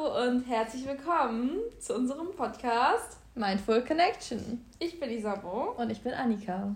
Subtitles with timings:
[0.00, 4.64] Hallo und herzlich willkommen zu unserem Podcast Mindful Connection.
[4.78, 5.74] Ich bin Isabo.
[5.76, 6.74] Und ich bin Annika.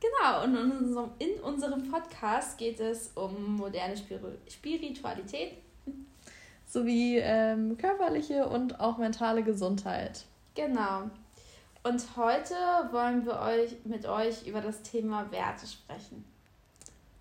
[0.00, 5.54] Genau, und in unserem, in unserem Podcast geht es um moderne Spiritualität.
[6.66, 10.24] Sowie ähm, körperliche und auch mentale Gesundheit.
[10.54, 11.10] Genau.
[11.82, 12.54] Und heute
[12.92, 16.24] wollen wir euch mit euch über das Thema Werte sprechen.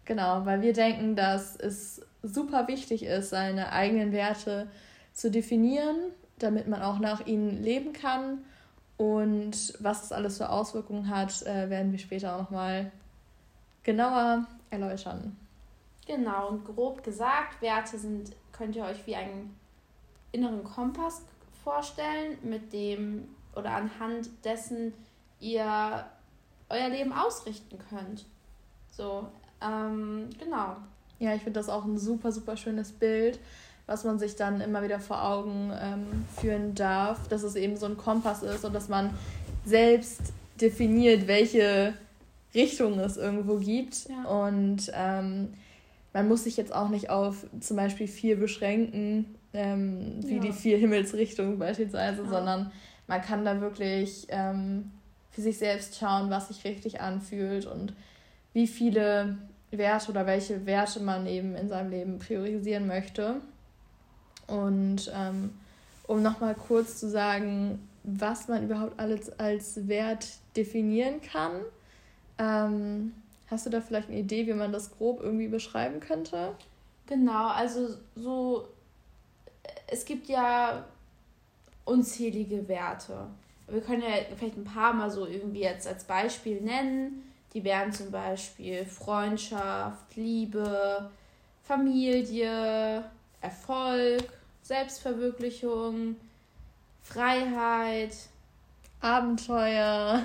[0.06, 4.68] Genau, weil wir denken, dass es super wichtig ist, seine eigenen Werte
[5.20, 8.46] zu definieren, damit man auch nach ihnen leben kann.
[8.98, 12.92] Und was das alles für Auswirkungen hat, äh, werden wir später auch nochmal
[13.84, 15.36] genauer erläutern.
[16.06, 19.56] Genau, und grob gesagt, Werte sind, könnt ihr euch wie einen
[20.32, 21.22] inneren Kompass
[21.64, 24.94] vorstellen, mit dem oder anhand dessen
[25.40, 26.06] ihr
[26.70, 28.26] euer Leben ausrichten könnt.
[28.92, 29.28] So,
[29.62, 30.78] ähm, genau.
[31.20, 33.40] Ja, ich finde das auch ein super, super schönes Bild,
[33.90, 37.88] was man sich dann immer wieder vor Augen ähm, führen darf, dass es eben so
[37.88, 39.10] ein Kompass ist und dass man
[39.66, 40.22] selbst
[40.62, 41.96] definiert, welche
[42.54, 44.08] Richtung es irgendwo gibt.
[44.08, 44.46] Ja.
[44.46, 45.54] Und ähm,
[46.14, 50.42] man muss sich jetzt auch nicht auf zum Beispiel vier beschränken, ähm, wie ja.
[50.42, 52.30] die vier Himmelsrichtungen beispielsweise, ja.
[52.30, 52.72] sondern
[53.08, 54.92] man kann da wirklich ähm,
[55.32, 57.94] für sich selbst schauen, was sich richtig anfühlt und
[58.54, 59.40] wie viele
[59.72, 63.42] Werte oder welche Werte man eben in seinem Leben priorisieren möchte.
[64.50, 65.52] Und ähm,
[66.08, 71.62] um nochmal kurz zu sagen, was man überhaupt alles als Wert definieren kann,
[72.38, 73.14] ähm,
[73.48, 76.56] hast du da vielleicht eine Idee, wie man das grob irgendwie beschreiben könnte?
[77.06, 78.68] Genau, also so,
[79.88, 80.86] es gibt ja
[81.86, 83.28] unzählige Werte.
[83.68, 87.24] Wir können ja vielleicht ein paar mal so irgendwie jetzt als Beispiel nennen.
[87.54, 91.10] Die wären zum Beispiel Freundschaft, Liebe,
[91.64, 93.04] Familie,
[93.42, 94.24] Erfolg,
[94.70, 96.16] Selbstverwirklichung,
[97.02, 98.16] Freiheit,
[99.02, 100.24] Abenteuer.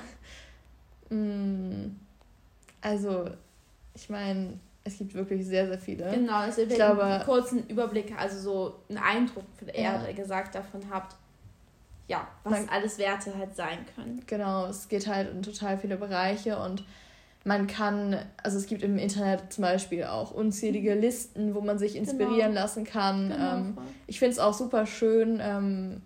[1.08, 1.98] Hm.
[2.82, 3.30] Also,
[3.94, 6.10] ich meine, es gibt wirklich sehr, sehr viele.
[6.10, 10.12] Genau, also ich glaube, einen kurzen Überblick, also so einen Eindruck von der ja.
[10.12, 11.16] gesagt davon habt,
[12.06, 14.22] ja, was man, alles Werte halt sein können.
[14.26, 16.84] Genau, es geht halt in total viele Bereiche und
[17.44, 21.92] man kann, also es gibt im Internet zum Beispiel auch unzählige Listen, wo man sich
[21.92, 22.10] genau.
[22.10, 22.60] inspirieren genau.
[22.62, 23.28] lassen kann.
[23.28, 26.00] Genau, ähm, ich finde es auch super schön, ähm,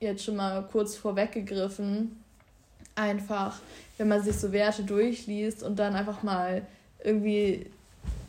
[0.00, 2.16] jetzt schon mal kurz vorweggegriffen,
[2.96, 3.60] einfach,
[3.98, 6.62] wenn man sich so Werte durchliest und dann einfach mal
[7.02, 7.66] irgendwie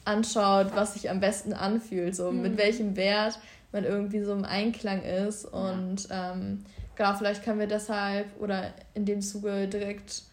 [0.05, 2.43] anschaut, was sich am besten anfühlt, so mhm.
[2.43, 3.39] mit welchem Wert
[3.71, 5.45] man irgendwie so im Einklang ist.
[5.45, 6.33] Und ja.
[6.33, 6.63] ähm,
[6.95, 10.23] genau, vielleicht können wir deshalb oder in dem Zuge direkt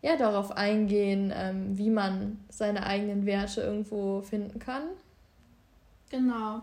[0.00, 4.82] ja, darauf eingehen, ähm, wie man seine eigenen Werte irgendwo finden kann.
[6.10, 6.62] Genau.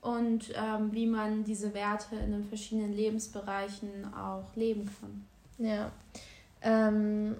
[0.00, 5.26] Und ähm, wie man diese Werte in den verschiedenen Lebensbereichen auch leben kann.
[5.58, 5.92] Ja.
[6.62, 7.36] Ähm,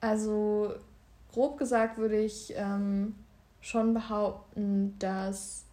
[0.00, 0.74] also
[1.32, 3.16] grob gesagt würde ich ähm,
[3.60, 5.64] schon behaupten, dass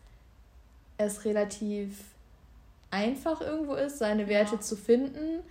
[0.97, 2.03] es relativ
[2.89, 4.61] einfach irgendwo ist, seine Werte ja.
[4.61, 5.43] zu finden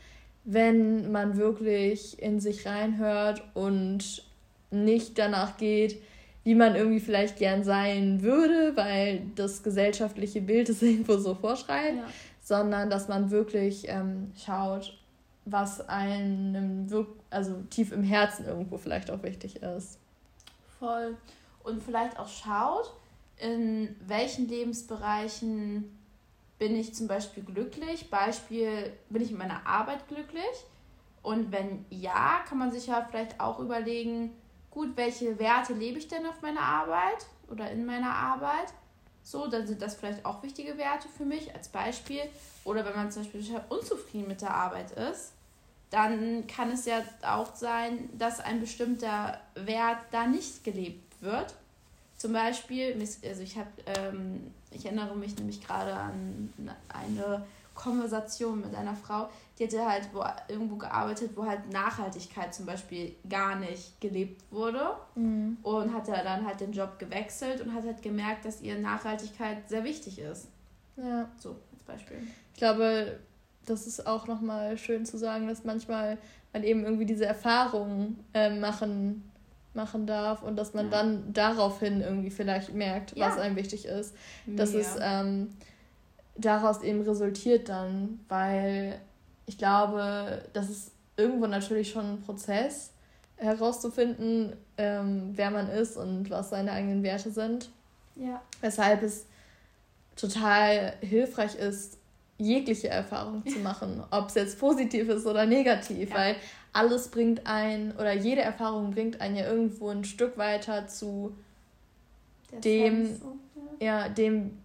[0.45, 4.25] wenn man wirklich in sich reinhört und
[4.71, 6.01] nicht danach geht,
[6.43, 11.97] wie man irgendwie vielleicht gern sein würde, weil das gesellschaftliche Bild es irgendwo so vorschreibt,
[11.97, 12.07] ja.
[12.43, 14.99] sondern dass man wirklich ähm, schaut,
[15.47, 16.87] was einem
[17.31, 19.99] also tief im Herzen irgendwo vielleicht auch wichtig ist.
[20.79, 21.17] Voll.
[21.63, 22.93] Und vielleicht auch schaut,
[23.39, 25.91] in welchen Lebensbereichen
[26.59, 28.11] bin ich zum Beispiel glücklich?
[28.11, 30.45] Beispiel, bin ich in meiner Arbeit glücklich?
[31.23, 34.31] Und wenn ja, kann man sich ja vielleicht auch überlegen,
[34.71, 38.73] gut, welche Werte lebe ich denn auf meiner Arbeit oder in meiner Arbeit?
[39.23, 42.21] So, dann sind das vielleicht auch wichtige Werte für mich als Beispiel.
[42.65, 45.33] Oder wenn man zum Beispiel unzufrieden mit der Arbeit ist,
[45.89, 51.55] dann kann es ja auch sein, dass ein bestimmter Wert da nicht gelebt wird.
[52.25, 56.49] Zum Beispiel, also ich habe, ähm, ich erinnere mich nämlich gerade an
[56.89, 57.45] eine
[57.75, 59.29] Konversation mit einer Frau,
[59.59, 64.97] die hatte halt wo, irgendwo gearbeitet, wo halt Nachhaltigkeit zum Beispiel gar nicht gelebt wurde
[65.17, 65.59] mhm.
[65.63, 69.85] und hatte dann halt den Job gewechselt und hat halt gemerkt, dass ihr Nachhaltigkeit sehr
[69.85, 70.49] wichtig ist.
[70.97, 71.29] Ja.
[71.37, 72.27] So, als Beispiel.
[72.55, 73.19] Ich glaube,
[73.67, 76.17] das ist auch nochmal schön zu sagen, dass manchmal
[76.55, 79.31] man eben irgendwie diese Erfahrungen äh, machen
[79.75, 81.03] machen darf und dass man ja.
[81.03, 83.29] dann daraufhin irgendwie vielleicht merkt, ja.
[83.29, 84.15] was einem wichtig ist.
[84.47, 84.81] Dass ja.
[84.81, 85.51] es ähm,
[86.37, 89.01] daraus eben resultiert dann, weil
[89.47, 92.91] ich glaube, das ist irgendwo natürlich schon ein Prozess
[93.37, 97.71] herauszufinden, ähm, wer man ist und was seine eigenen Werte sind.
[98.17, 98.41] Ja.
[98.61, 99.27] Weshalb es
[100.17, 101.99] total hilfreich ist,
[102.39, 106.17] jegliche Erfahrung zu machen, ob es jetzt positiv ist oder negativ, ja.
[106.17, 106.37] weil
[106.75, 111.35] alles bringt ein oder jede Erfahrung bringt einen ja irgendwo ein Stück weiter zu
[112.51, 113.39] Der dem, so,
[113.81, 114.01] ja.
[114.01, 114.09] ja.
[114.09, 114.59] dem,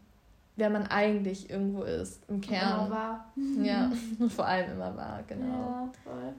[0.56, 2.88] wer man eigentlich irgendwo ist, im Kern.
[2.88, 3.33] Immer war.
[3.63, 3.91] Ja,
[4.29, 5.45] vor allem immer war, genau.
[5.45, 6.33] Ja, voll.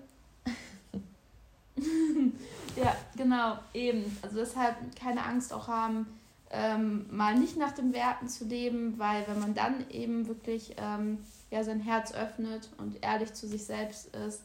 [2.76, 4.04] ja, genau, eben.
[4.22, 6.06] Also deshalb keine Angst auch haben,
[6.50, 11.18] ähm, mal nicht nach den Werten zu leben, weil wenn man dann eben wirklich ähm,
[11.52, 14.42] ja, sein Herz öffnet und ehrlich zu sich selbst ist,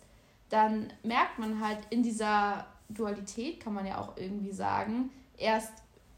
[0.50, 5.74] dann merkt man halt in dieser Dualität, kann man ja auch irgendwie sagen, erst,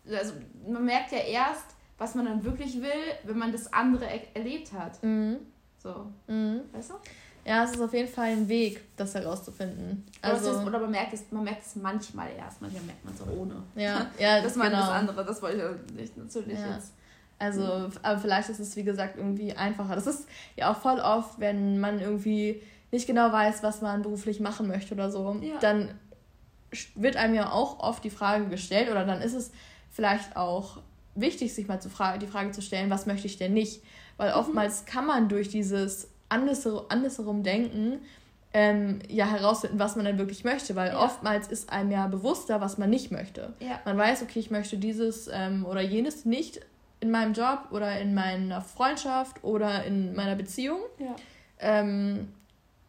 [0.09, 0.33] also
[0.67, 1.65] man merkt ja erst,
[1.97, 2.91] was man dann wirklich will,
[3.23, 5.01] wenn man das andere er erlebt hat.
[5.03, 5.37] Mhm.
[5.77, 6.07] So.
[6.27, 6.61] Mhm.
[6.71, 6.95] Weißt du?
[7.45, 10.05] Ja, es ist auf jeden Fall ein Weg, das herauszufinden.
[10.21, 13.13] Also, oder, ist, oder man, merkt es, man merkt es manchmal erst, manchmal merkt man
[13.13, 13.63] es auch ohne.
[13.75, 14.81] Ja, ja das meine genau.
[14.81, 16.75] das andere, das wollte ich nicht natürlich ja.
[16.75, 16.91] jetzt.
[17.39, 19.95] Also, aber vielleicht ist es, wie gesagt, irgendwie einfacher.
[19.95, 22.61] Das ist ja auch voll oft, wenn man irgendwie
[22.91, 25.57] nicht genau weiß, was man beruflich machen möchte oder so, ja.
[25.59, 25.89] dann
[26.95, 29.51] wird einem ja auch oft die Frage gestellt oder dann ist es
[29.89, 30.79] vielleicht auch
[31.15, 33.81] wichtig, sich mal zu fra die Frage zu stellen, was möchte ich denn nicht?
[34.17, 34.37] Weil mhm.
[34.37, 37.99] oftmals kann man durch dieses andersherum denken,
[38.53, 41.03] ähm, ja herausfinden, was man denn wirklich möchte, weil ja.
[41.03, 43.53] oftmals ist einem ja bewusster, was man nicht möchte.
[43.59, 43.79] Ja.
[43.85, 46.61] Man weiß, okay, ich möchte dieses ähm, oder jenes nicht
[46.99, 50.79] in meinem Job oder in meiner Freundschaft oder in meiner Beziehung.
[50.97, 51.15] Ja.
[51.59, 52.29] Ähm,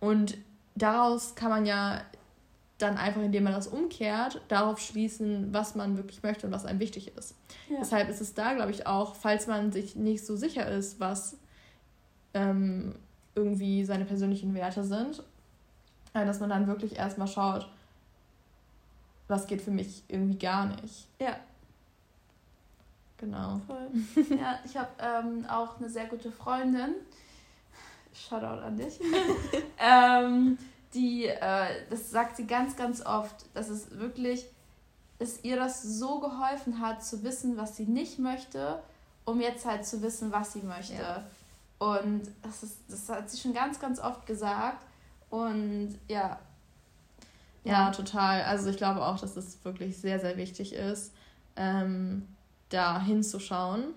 [0.00, 0.38] und
[0.74, 2.02] daraus kann man ja
[2.78, 6.78] dann einfach, indem man das umkehrt, darauf schließen, was man wirklich möchte und was einem
[6.78, 7.34] wichtig ist.
[7.68, 7.78] Ja.
[7.80, 11.36] Deshalb ist es da, glaube ich, auch, falls man sich nicht so sicher ist, was
[12.34, 12.94] ähm,
[13.34, 15.24] irgendwie seine persönlichen Werte sind,
[16.14, 17.68] äh, dass man dann wirklich erstmal schaut,
[19.26, 21.08] was geht für mich irgendwie gar nicht.
[21.20, 21.36] Ja.
[23.18, 23.60] Genau.
[23.66, 23.88] Voll.
[24.38, 26.94] Ja, ich habe ähm, auch eine sehr gute Freundin.
[28.28, 29.00] Shoutout an dich.
[29.78, 30.58] ähm,
[30.94, 34.46] die, äh, das sagt sie ganz, ganz oft, dass es wirklich,
[35.18, 38.82] dass ihr das so geholfen hat, zu wissen, was sie nicht möchte,
[39.24, 40.94] um jetzt halt zu wissen, was sie möchte.
[40.94, 41.24] Ja.
[41.78, 44.84] Und das, ist, das hat sie schon ganz, ganz oft gesagt.
[45.30, 46.38] Und ja.
[47.64, 48.42] Ja, total.
[48.42, 51.12] Also ich glaube auch, dass es wirklich sehr, sehr wichtig ist,
[51.56, 52.26] ähm,
[52.70, 53.94] da hinzuschauen,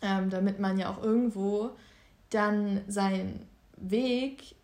[0.00, 1.70] ähm, damit man ja auch irgendwo
[2.30, 3.46] dann seinen
[3.76, 4.54] Weg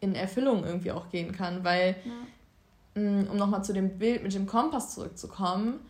[0.00, 1.64] in Erfüllung irgendwie auch gehen kann.
[1.64, 3.00] Weil, ja.
[3.02, 5.80] mh, mm, um nochmal zu dem Bild mit dem Kompass zurückzukommen,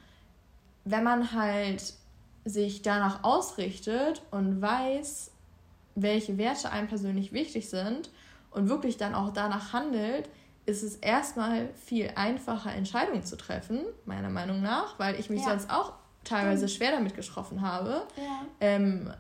[0.84, 1.94] wenn man halt
[2.44, 5.30] sich danach ausrichtet und weiß,
[5.94, 8.10] welche Werte einem persönlich wichtig sind
[8.50, 10.28] und wirklich dann auch danach handelt,
[10.66, 15.50] ist es erstmal viel einfacher, Entscheidungen zu treffen, meiner Meinung nach, weil ich mich ja.
[15.50, 15.94] sonst auch
[16.24, 18.46] teilweise schwer damit getroffen habe, ja.
[18.60, 19.12] ähm,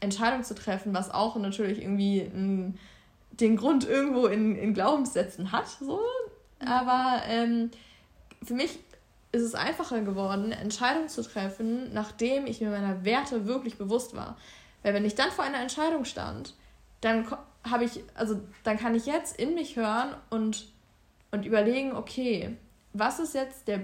[0.00, 2.78] Entscheidungen zu treffen, was auch natürlich irgendwie n,
[3.30, 6.00] den Grund irgendwo in, in Glaubenssätzen hat, so.
[6.60, 7.70] Aber ähm,
[8.42, 8.78] für mich
[9.30, 14.36] ist es einfacher geworden, Entscheidungen zu treffen, nachdem ich mir meiner Werte wirklich bewusst war.
[14.82, 16.54] Weil wenn ich dann vor einer Entscheidung stand,
[17.00, 17.26] dann
[17.62, 20.68] habe ich, also dann kann ich jetzt in mich hören und,
[21.30, 22.56] und überlegen, okay,
[22.92, 23.80] was ist jetzt der,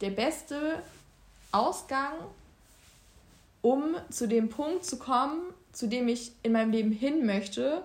[0.00, 0.82] der beste
[1.50, 2.12] Ausgang,
[3.62, 5.40] um zu dem Punkt zu kommen,
[5.72, 7.82] zu dem ich in meinem Leben hin möchte,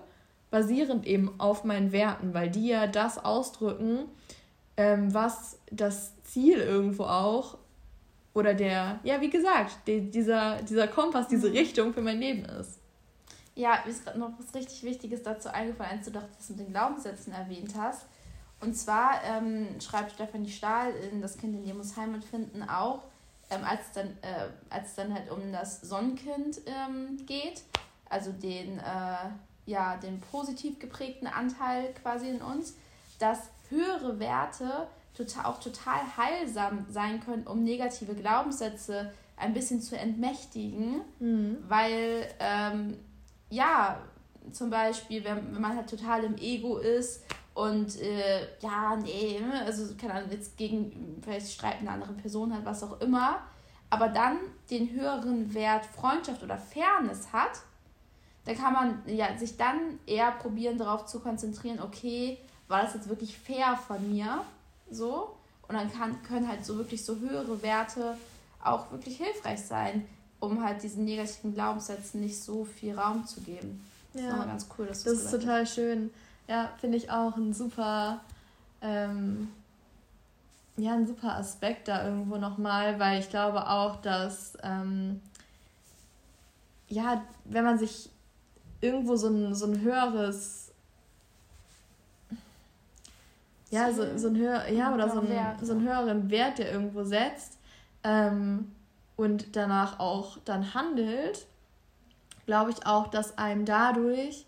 [0.50, 4.04] basierend eben auf meinen Werten, weil die ja das ausdrücken,
[4.76, 7.58] ähm, was das Ziel irgendwo auch
[8.34, 11.56] oder der, ja, wie gesagt, die, dieser, dieser Kompass, diese mhm.
[11.56, 12.80] Richtung für mein Leben ist.
[13.54, 16.58] Ja, mir ist gerade noch was richtig Wichtiges dazu eingefallen, als du doch das mit
[16.58, 18.06] den Glaubenssätzen erwähnt hast.
[18.60, 23.02] Und zwar ähm, schreibt Stefanie Stahl in Das Kind in dir muss Heimat finden auch,
[23.54, 27.62] ähm, als, dann, äh, als es dann halt um das Sonnenkind ähm, geht,
[28.08, 29.30] also den, äh,
[29.66, 32.74] ja, den positiv geprägten Anteil quasi in uns,
[33.18, 39.96] dass höhere Werte total, auch total heilsam sein können, um negative Glaubenssätze ein bisschen zu
[39.96, 41.58] entmächtigen, mhm.
[41.66, 42.98] weil ähm,
[43.50, 43.98] ja,
[44.52, 49.94] zum Beispiel, wenn, wenn man halt total im Ego ist und äh, ja, nee, also
[49.94, 53.40] keine Ahnung, jetzt gegen vielleicht Streit eine andere Person hat, was auch immer,
[53.90, 54.38] aber dann
[54.70, 57.60] den höheren Wert Freundschaft oder Fairness hat,
[58.44, 63.08] da kann man ja sich dann eher probieren, darauf zu konzentrieren, okay, war das jetzt
[63.08, 64.42] wirklich fair von mir?
[64.90, 65.36] So.
[65.68, 68.18] Und dann kann, können halt so wirklich so höhere Werte
[68.62, 70.06] auch wirklich hilfreich sein,
[70.40, 73.84] um halt diesen negativen Glaubenssätzen nicht so viel Raum zu geben.
[74.12, 75.74] Das ja, ist nochmal ganz cool, das ist total hast.
[75.74, 76.10] schön.
[76.46, 78.20] Ja, finde ich auch ein super,
[78.82, 79.48] ähm,
[80.76, 85.20] ja, ein super Aspekt da irgendwo nochmal, weil ich glaube auch, dass ähm,
[86.88, 88.10] ja, wenn man sich
[88.80, 90.72] irgendwo so ein, so ein höheres,
[93.70, 97.04] ja, so, so ein höher, ja, oder so, ein, so einen höheren Wert, der irgendwo
[97.04, 97.58] setzt
[98.02, 98.70] ähm,
[99.16, 101.46] und danach auch dann handelt,
[102.46, 104.44] glaube ich auch, dass einem dadurch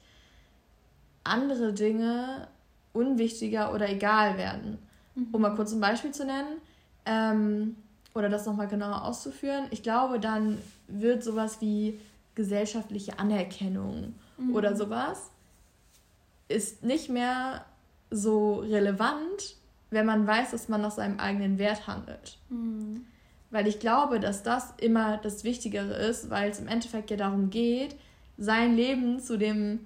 [1.26, 2.48] andere Dinge
[2.92, 4.78] unwichtiger oder egal werden.
[5.14, 5.28] Mhm.
[5.32, 6.60] Um mal kurz ein Beispiel zu nennen
[7.04, 7.76] ähm,
[8.14, 9.66] oder das nochmal genauer auszuführen.
[9.70, 12.00] Ich glaube, dann wird sowas wie
[12.34, 14.54] gesellschaftliche Anerkennung mhm.
[14.54, 15.30] oder sowas
[16.48, 17.64] ist nicht mehr
[18.10, 19.56] so relevant,
[19.90, 22.38] wenn man weiß, dass man nach seinem eigenen Wert handelt.
[22.48, 23.04] Mhm.
[23.50, 27.50] Weil ich glaube, dass das immer das Wichtigere ist, weil es im Endeffekt ja darum
[27.50, 27.96] geht,
[28.38, 29.80] sein Leben zu dem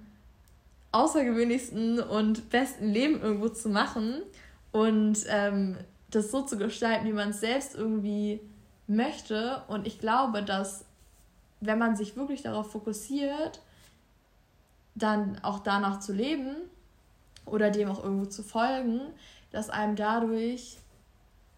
[0.92, 4.23] außergewöhnlichsten und besten Leben irgendwo zu machen
[4.73, 5.76] und ähm,
[6.11, 8.40] das so zu gestalten, wie man es selbst irgendwie
[8.87, 9.62] möchte.
[9.68, 10.85] Und ich glaube, dass
[11.61, 13.61] wenn man sich wirklich darauf fokussiert,
[14.94, 16.56] dann auch danach zu leben
[17.47, 19.00] oder dem auch irgendwo zu folgen,
[19.52, 20.78] dass einem dadurch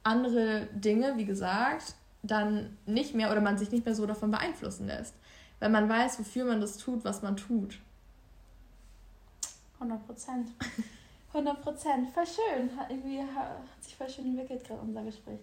[0.03, 4.87] andere Dinge, wie gesagt, dann nicht mehr oder man sich nicht mehr so davon beeinflussen
[4.87, 5.15] lässt.
[5.61, 7.79] Weil man weiß, wofür man das tut, was man tut.
[9.83, 10.49] 100 Prozent.
[11.33, 12.09] 100 Prozent.
[12.11, 12.77] Voll schön.
[12.77, 15.41] Hat, irgendwie, hat sich voll schön entwickelt gerade unser Gespräch.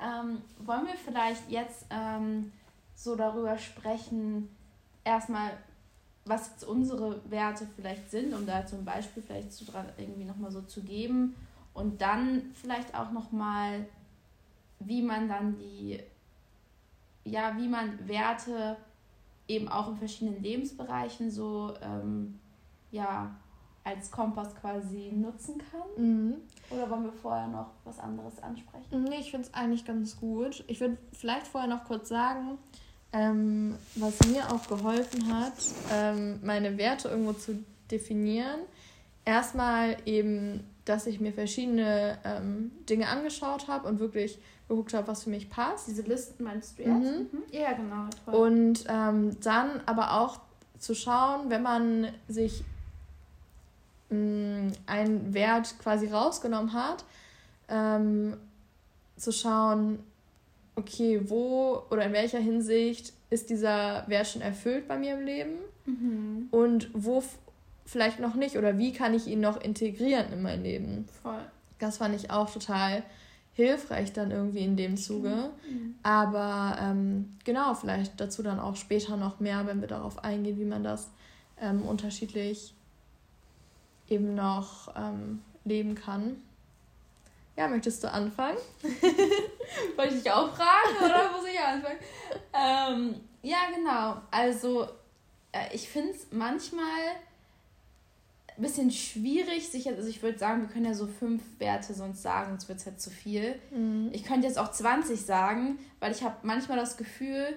[0.00, 2.52] Ähm, wollen wir vielleicht jetzt ähm,
[2.94, 4.48] so darüber sprechen,
[5.04, 5.50] erstmal,
[6.24, 10.50] was jetzt unsere Werte vielleicht sind, um da zum Beispiel vielleicht zu dran irgendwie nochmal
[10.50, 11.34] so zu geben
[11.74, 13.86] und dann vielleicht auch nochmal,
[14.78, 16.00] wie man dann die,
[17.24, 18.76] ja, wie man Werte
[19.48, 22.38] eben auch in verschiedenen Lebensbereichen so, ähm,
[22.90, 23.34] ja,
[23.84, 26.04] als Kompass quasi nutzen kann?
[26.04, 26.34] Mhm.
[26.70, 29.04] Oder wollen wir vorher noch was anderes ansprechen?
[29.04, 30.64] Nee, ich finde es eigentlich ganz gut.
[30.66, 32.58] Ich würde vielleicht vorher noch kurz sagen,
[33.12, 35.54] ähm, was mir auch geholfen hat,
[35.92, 38.60] ähm, meine Werte irgendwo zu definieren.
[39.24, 45.24] Erstmal eben, dass ich mir verschiedene ähm, Dinge angeschaut habe und wirklich geguckt habe, was
[45.24, 45.88] für mich passt.
[45.88, 46.92] Diese Listen meinst du jetzt?
[46.92, 47.28] Mhm.
[47.32, 47.42] Mhm.
[47.50, 48.06] Ja, genau.
[48.24, 48.34] Toll.
[48.34, 50.38] Und ähm, dann aber auch
[50.78, 52.64] zu schauen, wenn man sich
[54.10, 57.04] mh, einen Wert quasi rausgenommen hat,
[57.68, 58.36] ähm,
[59.16, 60.00] zu schauen,
[60.76, 65.58] okay, wo oder in welcher Hinsicht ist dieser Wert schon erfüllt bei mir im Leben
[65.86, 66.48] mhm.
[66.50, 67.22] und wo
[67.84, 71.08] vielleicht noch nicht oder wie kann ich ihn noch integrieren in mein Leben.
[71.22, 71.40] Voll.
[71.78, 73.02] Das fand ich auch total
[73.52, 75.50] hilfreich dann irgendwie in dem Zuge.
[75.68, 75.94] Mhm.
[76.02, 80.64] Aber ähm, genau, vielleicht dazu dann auch später noch mehr, wenn wir darauf eingehen, wie
[80.64, 81.10] man das
[81.60, 82.74] ähm, unterschiedlich
[84.10, 86.42] eben noch ähm, leben kann.
[87.56, 88.58] Ja, möchtest du anfangen?
[89.96, 91.98] Wollte ich dich auch fragen oder muss ich anfangen?
[92.52, 94.20] Ähm, ja, genau.
[94.30, 94.88] Also,
[95.52, 96.80] äh, ich finde es manchmal
[98.56, 102.22] ein bisschen schwierig, sich also ich würde sagen, wir können ja so fünf Werte sonst
[102.22, 103.58] sagen, sonst wird es halt zu viel.
[103.70, 104.10] Mhm.
[104.12, 107.56] Ich könnte jetzt auch 20 sagen, weil ich habe manchmal das Gefühl,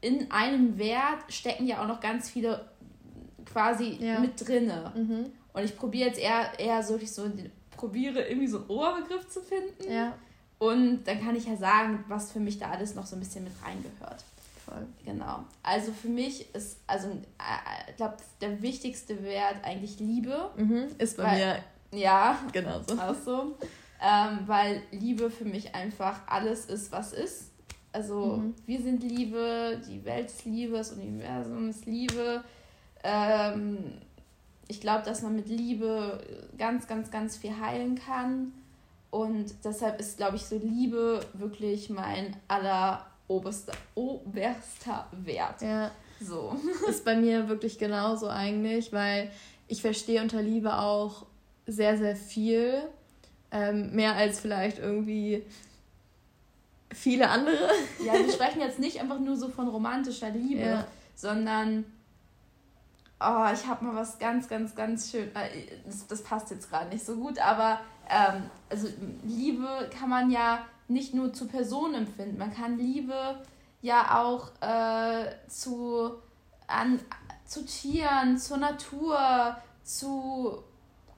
[0.00, 2.68] in einem Wert stecken ja auch noch ganz viele
[3.44, 4.20] quasi ja.
[4.20, 4.92] mit drinne.
[4.94, 5.32] Mhm.
[5.56, 7.30] Und ich probiere jetzt eher, eher so, ich so
[7.70, 9.90] probiere irgendwie so einen Oberbegriff zu finden.
[9.90, 10.12] Ja.
[10.58, 13.44] Und dann kann ich ja sagen, was für mich da alles noch so ein bisschen
[13.44, 14.22] mit reingehört.
[14.66, 14.86] Voll.
[15.06, 15.44] Genau.
[15.62, 20.50] Also für mich ist, also äh, ich glaube, der wichtigste Wert eigentlich Liebe.
[20.56, 21.98] Mhm, ist bei weil, mir.
[21.98, 22.38] Ja.
[22.52, 22.92] Genauso.
[22.98, 23.56] Auch so.
[24.02, 27.50] Ähm, weil Liebe für mich einfach alles ist, was ist.
[27.92, 28.54] Also mhm.
[28.66, 32.44] wir sind Liebe, die Welt ist Liebe, das Universum ist Liebe.
[33.02, 34.02] Ähm,
[34.68, 36.20] ich glaube, dass man mit Liebe
[36.58, 38.52] ganz, ganz, ganz viel heilen kann.
[39.10, 45.62] Und deshalb ist, glaube ich, so Liebe wirklich mein alleroberster oberster Wert.
[45.62, 45.90] Ja.
[46.20, 46.56] So.
[46.88, 49.30] Ist bei mir wirklich genauso eigentlich, weil
[49.68, 51.26] ich verstehe unter Liebe auch
[51.66, 52.82] sehr, sehr viel.
[53.52, 55.44] Ähm, mehr als vielleicht irgendwie
[56.92, 57.70] viele andere.
[58.04, 60.86] Ja, wir sprechen jetzt nicht einfach nur so von romantischer Liebe, ja.
[61.14, 61.84] sondern
[63.20, 65.28] oh, ich habe mal was ganz, ganz, ganz schön.
[65.34, 68.88] Äh, das, das passt jetzt gerade nicht so gut, aber ähm, also
[69.24, 72.38] Liebe kann man ja nicht nur zu Personen empfinden.
[72.38, 73.40] Man kann Liebe
[73.82, 76.12] ja auch äh, zu,
[76.66, 77.00] an,
[77.44, 80.62] zu Tieren, zur Natur, zu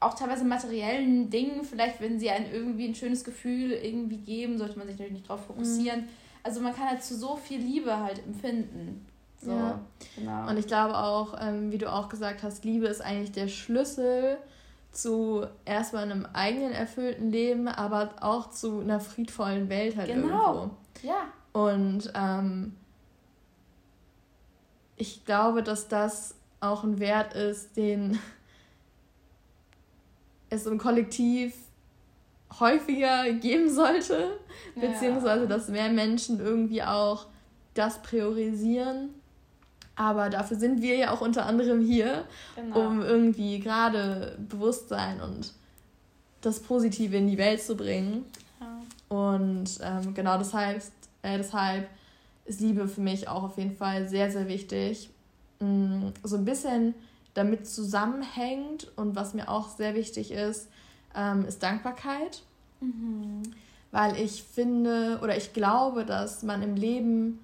[0.00, 4.78] auch teilweise materiellen Dingen, vielleicht wenn sie einem irgendwie ein schönes Gefühl irgendwie geben, sollte
[4.78, 6.02] man sich natürlich nicht darauf fokussieren.
[6.02, 6.08] Mhm.
[6.44, 9.07] Also man kann halt zu so viel Liebe halt empfinden.
[9.40, 9.78] So, ja.
[10.16, 10.48] genau.
[10.48, 14.38] Und ich glaube auch, ähm, wie du auch gesagt hast, Liebe ist eigentlich der Schlüssel
[14.90, 20.54] zu erstmal einem eigenen erfüllten Leben, aber auch zu einer friedvollen Welt halt genau.
[20.54, 20.76] irgendwo.
[21.02, 21.28] Ja.
[21.52, 22.74] Und ähm,
[24.96, 28.18] ich glaube, dass das auch ein Wert ist, den
[30.50, 31.54] es im Kollektiv
[32.58, 34.38] häufiger geben sollte,
[34.74, 37.26] beziehungsweise dass mehr Menschen irgendwie auch
[37.74, 39.14] das priorisieren.
[39.98, 42.24] Aber dafür sind wir ja auch unter anderem hier,
[42.54, 42.86] genau.
[42.86, 45.52] um irgendwie gerade Bewusstsein und
[46.40, 48.24] das Positive in die Welt zu bringen.
[48.60, 49.16] Ja.
[49.16, 50.84] Und ähm, genau deshalb,
[51.22, 51.88] äh, deshalb
[52.44, 55.10] ist Liebe für mich auch auf jeden Fall sehr, sehr wichtig.
[55.58, 56.94] Mm, so ein bisschen
[57.34, 60.68] damit zusammenhängt und was mir auch sehr wichtig ist,
[61.16, 62.42] ähm, ist Dankbarkeit.
[62.80, 63.42] Mhm.
[63.90, 67.40] Weil ich finde oder ich glaube, dass man im Leben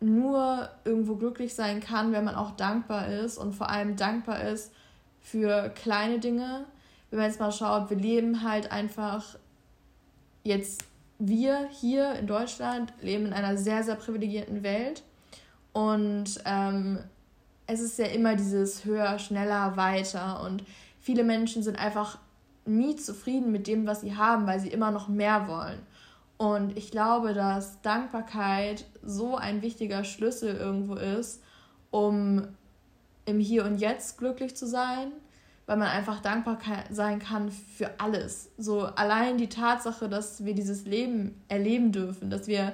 [0.00, 4.72] nur irgendwo glücklich sein kann, wenn man auch dankbar ist und vor allem dankbar ist
[5.20, 6.64] für kleine Dinge.
[7.10, 9.36] Wenn man jetzt mal schaut, wir leben halt einfach
[10.42, 10.84] jetzt,
[11.18, 15.02] wir hier in Deutschland leben in einer sehr, sehr privilegierten Welt
[15.72, 16.98] und ähm,
[17.66, 20.64] es ist ja immer dieses höher, schneller, weiter und
[21.00, 22.18] viele Menschen sind einfach
[22.64, 25.80] nie zufrieden mit dem, was sie haben, weil sie immer noch mehr wollen.
[26.40, 31.42] Und ich glaube, dass Dankbarkeit so ein wichtiger Schlüssel irgendwo ist,
[31.90, 32.48] um
[33.26, 35.12] im Hier und Jetzt glücklich zu sein,
[35.66, 36.56] weil man einfach dankbar
[36.88, 38.48] sein kann für alles.
[38.56, 42.72] So allein die Tatsache, dass wir dieses Leben erleben dürfen, dass wir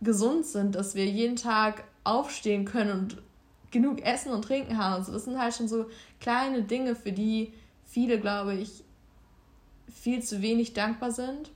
[0.00, 3.22] gesund sind, dass wir jeden Tag aufstehen können und
[3.72, 4.94] genug Essen und Trinken haben.
[4.94, 5.84] Also das sind halt schon so
[6.18, 7.52] kleine Dinge, für die
[7.84, 8.84] viele, glaube ich,
[9.92, 11.50] viel zu wenig dankbar sind.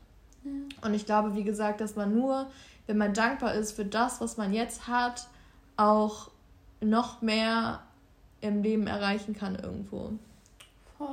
[0.45, 0.51] Ja.
[0.83, 2.47] Und ich glaube, wie gesagt, dass man nur,
[2.87, 5.29] wenn man dankbar ist für das, was man jetzt hat,
[5.77, 6.31] auch
[6.81, 7.81] noch mehr
[8.41, 10.13] im Leben erreichen kann irgendwo.
[10.97, 11.09] Voll.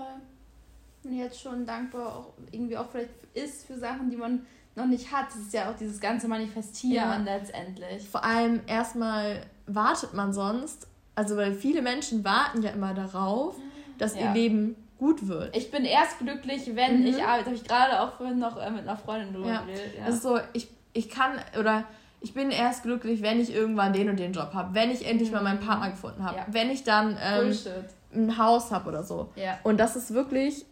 [1.03, 5.11] Und jetzt schon dankbar auch irgendwie auch vielleicht ist für Sachen, die man noch nicht
[5.11, 5.27] hat.
[5.29, 7.17] Das ist ja auch dieses ganze Manifestieren ja.
[7.17, 8.07] letztendlich.
[8.07, 13.55] Vor allem erstmal wartet man sonst, also weil viele Menschen warten ja immer darauf,
[13.97, 14.21] dass ja.
[14.21, 15.55] ihr Leben gut wird.
[15.55, 17.07] Ich bin erst glücklich, wenn mhm.
[17.07, 17.45] ich arbeite.
[17.45, 19.61] Habe ich gerade auch vorhin noch äh, mit einer Freundin drüber ja.
[19.61, 19.97] geredet.
[19.97, 20.05] Ja.
[20.05, 21.85] Also so, ich, ich kann oder
[22.19, 25.31] ich bin erst glücklich, wenn ich irgendwann den und den Job habe, wenn ich endlich
[25.31, 26.45] mal meinen Partner gefunden habe, ja.
[26.47, 27.55] wenn ich dann ähm,
[28.13, 29.29] ein Haus habe oder so.
[29.35, 29.59] Ja.
[29.63, 30.65] Und das ist wirklich,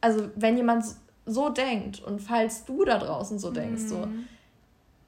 [0.00, 0.84] also wenn jemand
[1.26, 3.88] so denkt und falls du da draußen so denkst, mhm.
[3.88, 4.08] so,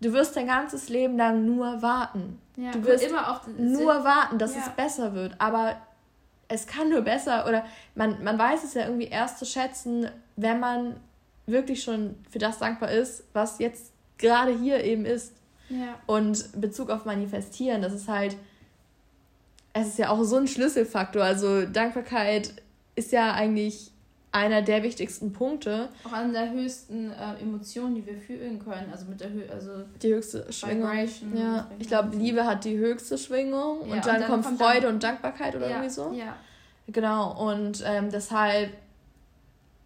[0.00, 2.40] du wirst dein ganzes Leben lang nur warten.
[2.56, 5.34] Ja, du wirst immer auf nur warten, dass es besser wird.
[5.38, 5.76] Aber
[6.48, 10.60] es kann nur besser oder man, man weiß es ja irgendwie erst zu schätzen, wenn
[10.60, 10.96] man
[11.46, 15.34] wirklich schon für das dankbar ist, was jetzt gerade hier eben ist.
[15.68, 15.98] Ja.
[16.06, 18.36] Und Bezug auf Manifestieren, das ist halt,
[19.72, 21.22] es ist ja auch so ein Schlüsselfaktor.
[21.22, 22.54] Also Dankbarkeit
[22.94, 23.90] ist ja eigentlich
[24.36, 25.88] einer der wichtigsten Punkte.
[26.04, 28.88] Auch einer der höchsten äh, Emotionen, die wir fühlen können.
[28.92, 29.70] Also mit der Hö also
[30.02, 30.90] die höchste Schwingung.
[30.90, 34.44] Vibration, ja, ich glaube, Liebe hat die höchste Schwingung ja, und, dann und, dann kommt,
[34.44, 36.12] kommt Freude dann, und Dankbarkeit oder ja, irgendwie so.
[36.12, 36.36] Ja.
[36.88, 38.70] Genau, und ähm, deshalb,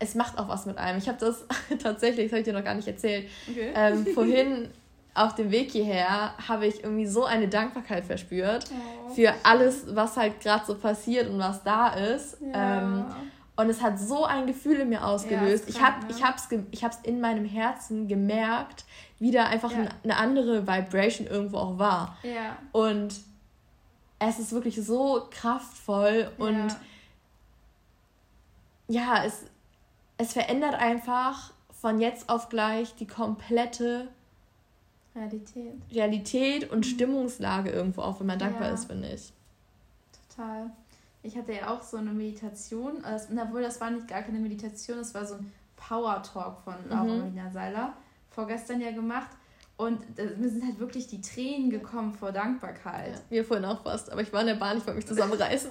[0.01, 0.99] es macht auch was mit einem.
[0.99, 1.45] Ich habe das
[1.83, 3.73] tatsächlich, das habe ich dir noch gar nicht erzählt, okay.
[3.75, 4.69] ähm, vorhin
[5.15, 10.17] auf dem Weg hierher habe ich irgendwie so eine Dankbarkeit verspürt oh, für alles, was
[10.17, 12.39] halt gerade so passiert und was da ist.
[12.41, 12.83] Ja.
[12.83, 13.05] Ähm,
[13.61, 15.69] und es hat so ein Gefühl in mir ausgelöst.
[15.69, 16.67] Ja, ich habe ne?
[16.71, 18.85] ich hab's, in meinem Herzen gemerkt,
[19.19, 19.89] wie da einfach ja.
[20.03, 22.17] eine andere Vibration irgendwo auch war.
[22.23, 22.57] Ja.
[22.73, 23.21] Und
[24.19, 26.77] es ist wirklich so kraftvoll und
[28.89, 29.45] ja, es,
[30.19, 34.09] es verändert einfach von jetzt auf gleich die komplette
[35.15, 36.91] Realität, Realität und mhm.
[36.91, 38.75] Stimmungslage irgendwo auch, wenn man dankbar ja.
[38.75, 39.33] ist, finde ich.
[40.29, 40.71] Total.
[41.23, 44.99] Ich hatte ja auch so eine Meditation, also, obwohl das war nicht gar keine Meditation,
[44.99, 47.19] das war so ein Power Talk von Laura mhm.
[47.19, 47.95] Marina Seiler,
[48.31, 49.31] vorgestern ja gemacht.
[49.77, 53.15] Und mir sind halt wirklich die Tränen gekommen vor Dankbarkeit.
[53.15, 55.71] Ja, mir vorhin auch fast, aber ich war in der Bahn, ich wollte mich zusammenreißen.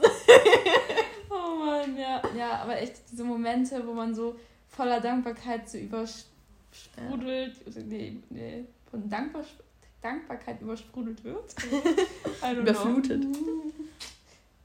[1.29, 2.21] oh Mann, ja.
[2.35, 4.35] Ja, aber echt diese Momente, wo man so
[4.67, 7.81] voller Dankbarkeit so übersprudelt, ja.
[7.85, 9.43] nee, nee, von Dankbar
[10.01, 11.55] Dankbarkeit übersprudelt wird.
[12.57, 13.25] Überflutet.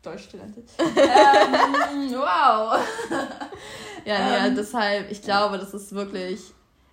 [0.04, 0.64] Deutschstudentin.
[0.78, 2.78] ähm, wow.
[4.04, 6.40] ja, ähm, deshalb, ich glaube, das ist wirklich,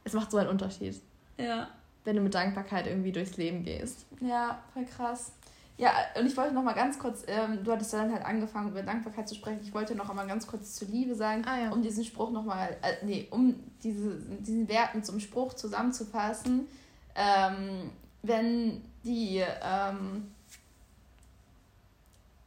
[0.04, 1.02] es macht so einen Unterschied.
[1.38, 1.68] Ja.
[2.04, 4.06] Wenn du mit Dankbarkeit irgendwie durchs Leben gehst.
[4.22, 5.34] Ja, voll krass.
[5.78, 8.84] Ja, und ich wollte noch mal ganz kurz, ähm, du hattest dann halt angefangen, über
[8.84, 9.62] Dankbarkeit zu sprechen.
[9.64, 11.72] Ich wollte noch mal ganz kurz zur Liebe sagen, ah, ja.
[11.72, 16.68] um diesen Spruch noch mal, äh, nee, um diese, diesen Werten zum Spruch zusammenzufassen.
[17.16, 17.90] Ähm,
[18.22, 20.31] wenn die, ähm,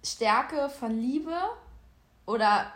[0.04, 1.36] Stärke von Liebe
[2.26, 2.66] oder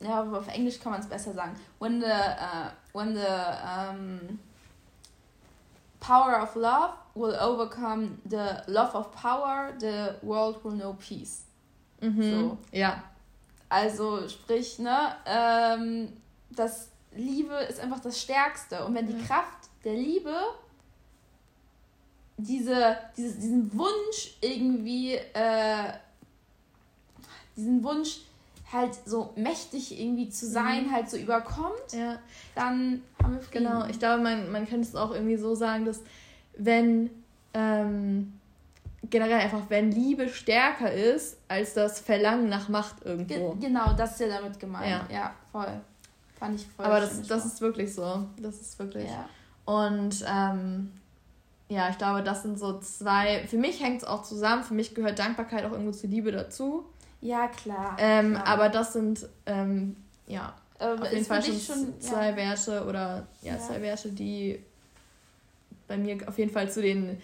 [0.00, 1.56] ja, auf Englisch kann man es besser sagen.
[1.78, 4.38] When the uh, when the um,
[6.00, 11.44] power of love will overcome the love of power, the world will know peace.
[12.00, 12.22] Mhm.
[12.22, 12.58] So.
[12.72, 13.02] Ja.
[13.68, 16.12] Also sprich, ne, ähm,
[16.50, 18.84] das Liebe ist einfach das Stärkste.
[18.84, 20.34] Und wenn die Kraft der Liebe
[22.38, 25.92] diese, diese, diesen Wunsch irgendwie, äh,
[27.58, 28.20] diesen Wunsch
[28.72, 30.92] halt so mächtig irgendwie zu sein, mhm.
[30.92, 32.18] halt so überkommt, ja.
[32.54, 33.64] dann haben wir Frieden.
[33.64, 36.02] Genau, ich glaube, man, man könnte es auch irgendwie so sagen, dass
[36.56, 37.10] wenn
[37.54, 38.38] ähm,
[39.08, 43.54] generell einfach, wenn Liebe stärker ist als das Verlangen nach Macht irgendwo.
[43.54, 44.90] Ge genau, das ist ja damit gemeint.
[44.90, 45.80] Ja, ja voll.
[46.38, 46.84] Fand ich voll.
[46.84, 48.26] Aber das, das ist wirklich so.
[48.40, 49.08] Das ist wirklich.
[49.08, 49.28] Ja.
[49.64, 50.92] Und ähm,
[51.68, 53.46] ja, ich glaube, das sind so zwei.
[53.46, 54.62] Für mich hängt es auch zusammen.
[54.62, 56.84] Für mich gehört Dankbarkeit auch irgendwo zur Liebe dazu.
[57.20, 57.96] Ja, klar.
[57.98, 58.46] Ähm, klar.
[58.46, 62.36] Aber das sind, ähm, ja, ähm, auf jeden Fall schon, schon zwei ja.
[62.36, 64.62] Werte oder ja, ja, zwei Werte, die
[65.86, 67.20] bei mir auf jeden Fall zu den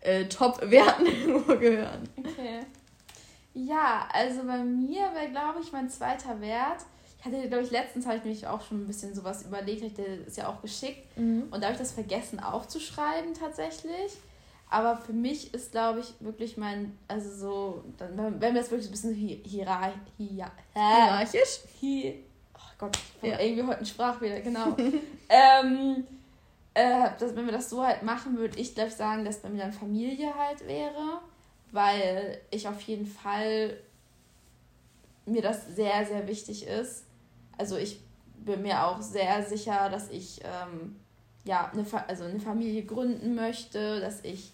[0.00, 2.08] äh, Top-Werten gehören.
[2.18, 2.60] Okay.
[3.54, 6.84] Ja, also bei mir wäre, glaube ich, mein zweiter Wert.
[7.18, 9.82] Ich hatte, glaube ich, letztens habe ich mich auch schon ein bisschen sowas überlegt.
[9.82, 11.16] Ich hatte das ja auch geschickt.
[11.18, 11.44] Mhm.
[11.50, 14.12] Und da habe ich das vergessen aufzuschreiben tatsächlich.
[14.72, 18.88] Aber für mich ist, glaube ich, wirklich mein, also so, dann, wenn wir jetzt wirklich
[18.88, 22.14] ein bisschen hier, hierar, hier, hierarchisch, hier,
[22.54, 23.40] oh Gott, ich ja.
[23.40, 24.76] irgendwie heute ein Sprachfehler, genau.
[25.28, 26.06] ähm,
[26.74, 29.48] äh, dass, wenn wir das so halt machen, würde ich, glaube ich, sagen, dass bei
[29.48, 31.20] mir dann Familie halt wäre,
[31.72, 33.76] weil ich auf jeden Fall
[35.26, 37.06] mir das sehr, sehr wichtig ist.
[37.58, 38.00] Also ich
[38.38, 40.94] bin mir auch sehr sicher, dass ich ähm,
[41.44, 44.52] ja, eine, also eine Familie gründen möchte, dass ich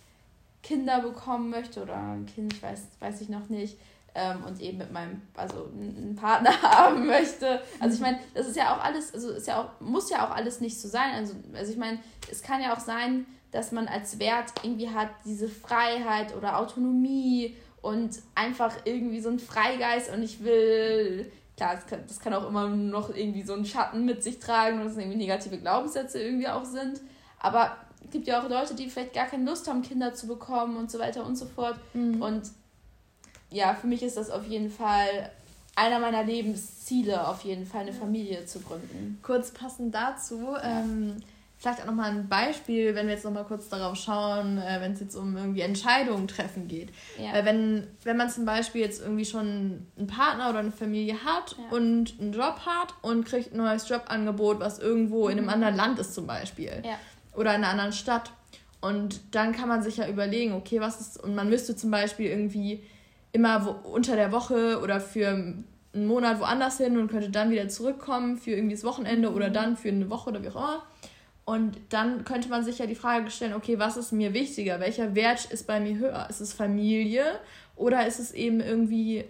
[0.67, 3.79] Kinder bekommen möchte oder ein Kind, ich weiß, weiß ich noch nicht,
[4.17, 7.61] ähm, und eben mit meinem, also einen Partner haben möchte.
[7.79, 10.35] Also ich meine, das ist ja auch alles, also ist ja auch, muss ja auch
[10.35, 11.13] alles nicht so sein.
[11.15, 12.01] Also, also ich meine,
[12.31, 17.55] es kann ja auch sein, dass man als Wert irgendwie hat, diese Freiheit oder Autonomie
[17.81, 22.49] und einfach irgendwie so ein Freigeist und ich will, klar, das kann, das kann auch
[22.49, 26.49] immer noch irgendwie so einen Schatten mit sich tragen und das irgendwie negative Glaubenssätze irgendwie
[26.49, 27.01] auch sind.
[27.39, 30.77] Aber es gibt ja auch Leute, die vielleicht gar keine Lust haben, Kinder zu bekommen
[30.77, 31.77] und so weiter und so fort.
[31.93, 32.23] Mhm.
[32.23, 32.43] Und
[33.51, 35.31] ja, für mich ist das auf jeden Fall
[35.75, 39.19] einer meiner Lebensziele, auf jeden Fall eine Familie zu gründen.
[39.23, 40.81] Kurz passend dazu, ja.
[40.81, 41.17] ähm,
[41.59, 45.01] vielleicht auch nochmal ein Beispiel, wenn wir jetzt nochmal kurz darauf schauen, äh, wenn es
[45.01, 46.91] jetzt um irgendwie Entscheidungen treffen geht.
[47.19, 47.33] Ja.
[47.33, 51.57] Weil wenn, wenn man zum Beispiel jetzt irgendwie schon einen Partner oder eine Familie hat
[51.59, 51.77] ja.
[51.77, 55.31] und einen Job hat und kriegt ein neues Jobangebot, was irgendwo mhm.
[55.31, 55.53] in einem mhm.
[55.53, 56.83] anderen Land ist zum Beispiel.
[56.85, 56.99] Ja.
[57.37, 58.33] Oder in einer anderen Stadt.
[58.81, 62.27] Und dann kann man sich ja überlegen, okay, was ist, und man müsste zum Beispiel
[62.27, 62.83] irgendwie
[63.33, 67.69] immer wo, unter der Woche oder für einen Monat woanders hin und könnte dann wieder
[67.69, 70.83] zurückkommen für irgendwie das Wochenende oder dann für eine Woche oder wie auch immer.
[71.45, 74.81] Und dann könnte man sich ja die Frage stellen, okay, was ist mir wichtiger?
[74.81, 76.27] Welcher Wert ist bei mir höher?
[76.29, 77.25] Ist es Familie
[77.77, 79.25] oder ist es eben irgendwie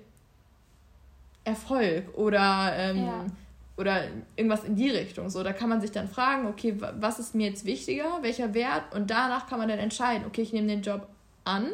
[1.44, 3.26] Erfolg oder, ähm, ja.
[3.76, 4.04] Oder
[4.36, 5.30] irgendwas in die Richtung?
[5.30, 8.22] So, da kann man sich dann fragen, okay, was ist mir jetzt wichtiger?
[8.22, 8.94] Welcher Wert?
[8.94, 11.08] Und danach kann man dann entscheiden, okay, ich nehme den Job
[11.44, 11.70] an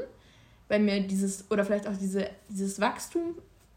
[0.73, 3.35] weil mir dieses, oder vielleicht auch diese, dieses Wachstum,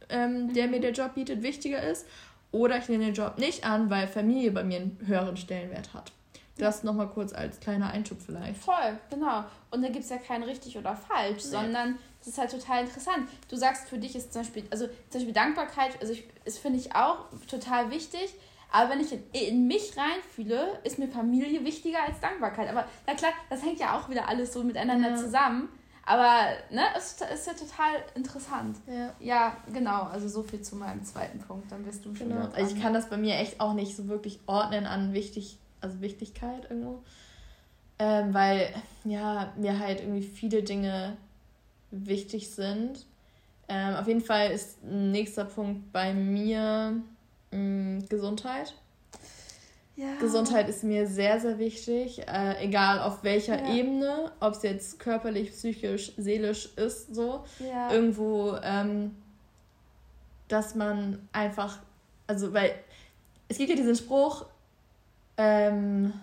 [0.07, 0.53] ähm, mhm.
[0.53, 2.07] der mir der Job bietet, wichtiger ist.
[2.53, 6.13] Oder ich nehme den Job nicht an, weil Familie bei mir einen höheren Stellenwert hat.
[6.57, 8.61] Das nochmal kurz als kleiner Einschub vielleicht.
[8.61, 9.43] Voll, genau.
[9.71, 11.51] Und da gibt es ja kein richtig oder falsch, nee.
[11.51, 13.29] sondern das ist halt total interessant.
[13.49, 16.79] Du sagst, für dich ist zum Beispiel, also zum Beispiel Dankbarkeit, also ich, ist finde
[16.79, 18.33] ich auch total wichtig.
[18.71, 22.67] Aber wenn ich in, in, mich reinfühle, ist mir Familie wichtiger als Dankbarkeit.
[22.69, 25.15] Aber na klar, das hängt ja auch wieder alles so miteinander ja.
[25.15, 25.69] zusammen.
[26.03, 28.77] Aber ne, es ist ja total interessant.
[28.87, 29.13] Ja.
[29.19, 30.03] ja, genau.
[30.03, 31.71] Also so viel zu meinem zweiten Punkt.
[31.71, 32.29] Dann wirst du schon.
[32.29, 32.49] Genau.
[32.53, 36.01] Also ich kann das bei mir echt auch nicht so wirklich ordnen an wichtig, also
[36.01, 37.03] Wichtigkeit irgendwo.
[37.97, 41.17] Ähm, weil ja, mir halt irgendwie viele Dinge
[41.91, 43.05] wichtig sind.
[43.67, 47.01] Ähm, auf jeden Fall ist ein nächster Punkt bei mir
[47.51, 48.75] mh, mm, Gesundheit.
[49.95, 50.15] Ja.
[50.19, 53.73] Gesundheit ist mir sehr, sehr wichtig, äh, egal auf welcher ja.
[53.73, 57.45] Ebene, ob es jetzt körperlich, psychisch, seelisch ist, so.
[57.59, 57.91] Ja.
[57.91, 59.15] Irgendwo, ähm,
[60.49, 61.79] dass man einfach,
[62.27, 62.75] also, weil
[63.47, 64.45] es gibt ja diesen Spruch,
[65.37, 66.13] ähm,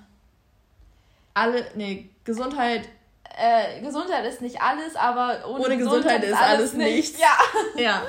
[1.35, 2.88] alle, nee, Gesundheit.
[3.37, 7.21] Äh, Gesundheit ist nicht alles, aber ohne, ohne Gesundheit, Gesundheit, ist alles, alles nichts.
[7.21, 7.38] Ja.
[7.83, 8.03] ja.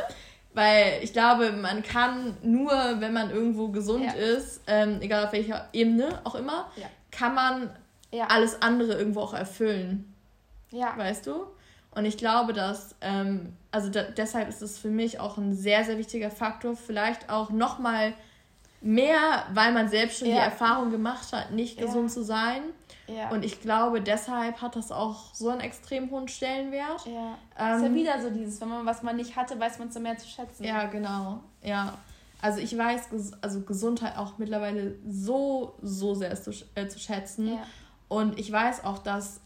[0.53, 4.11] Weil ich glaube, man kann nur, wenn man irgendwo gesund ja.
[4.11, 6.87] ist, ähm, egal auf welcher Ebene auch immer, ja.
[7.11, 7.69] kann man
[8.27, 10.13] alles andere irgendwo auch erfüllen.
[10.69, 10.95] Ja.
[10.95, 11.47] Weißt du?
[11.95, 15.83] Und ich glaube, dass, ähm, also da, deshalb ist es für mich auch ein sehr,
[15.83, 18.13] sehr wichtiger Faktor, vielleicht auch nochmal
[18.81, 22.61] mehr, weil man selbst schon die Erfahrung gemacht hat, nicht gesund zu sein.
[23.07, 23.29] Ja.
[23.29, 27.05] Und ich glaube, deshalb hat das auch so einen extrem hohen Stellenwert.
[27.05, 27.37] Ja.
[27.57, 29.93] Ähm, ist ja wieder so dieses, wenn man was man nicht hatte, weiß man es
[29.93, 30.63] so mehr zu schätzen.
[30.63, 31.41] Ja, genau.
[31.61, 31.97] Ja.
[32.41, 33.09] Also ich weiß,
[33.41, 37.53] also Gesundheit auch mittlerweile so, so sehr zu, äh, zu schätzen.
[37.53, 37.65] Ja.
[38.07, 39.39] Und ich weiß auch, dass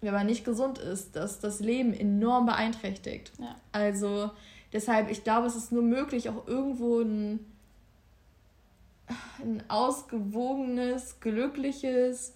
[0.00, 3.32] wenn man nicht gesund ist, dass das Leben enorm beeinträchtigt.
[3.38, 3.54] Ja.
[3.72, 4.30] Also
[4.72, 7.40] deshalb, ich glaube, es ist nur möglich, auch irgendwo ein,
[9.42, 12.34] ein ausgewogenes, glückliches,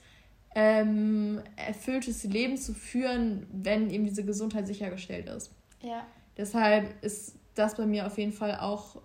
[0.55, 5.51] ähm, erfülltes Leben zu führen, wenn eben diese Gesundheit sichergestellt ist.
[5.81, 6.07] Ja.
[6.37, 9.01] Deshalb ist das bei mir auf jeden Fall auch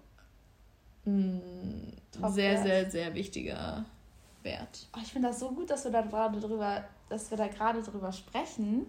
[1.05, 1.41] ein
[2.29, 3.85] sehr, sehr, sehr wichtiger
[4.43, 4.87] Wert.
[4.95, 7.81] Oh, ich finde das so gut, dass wir da gerade drüber, dass wir da gerade
[7.81, 8.85] drüber sprechen,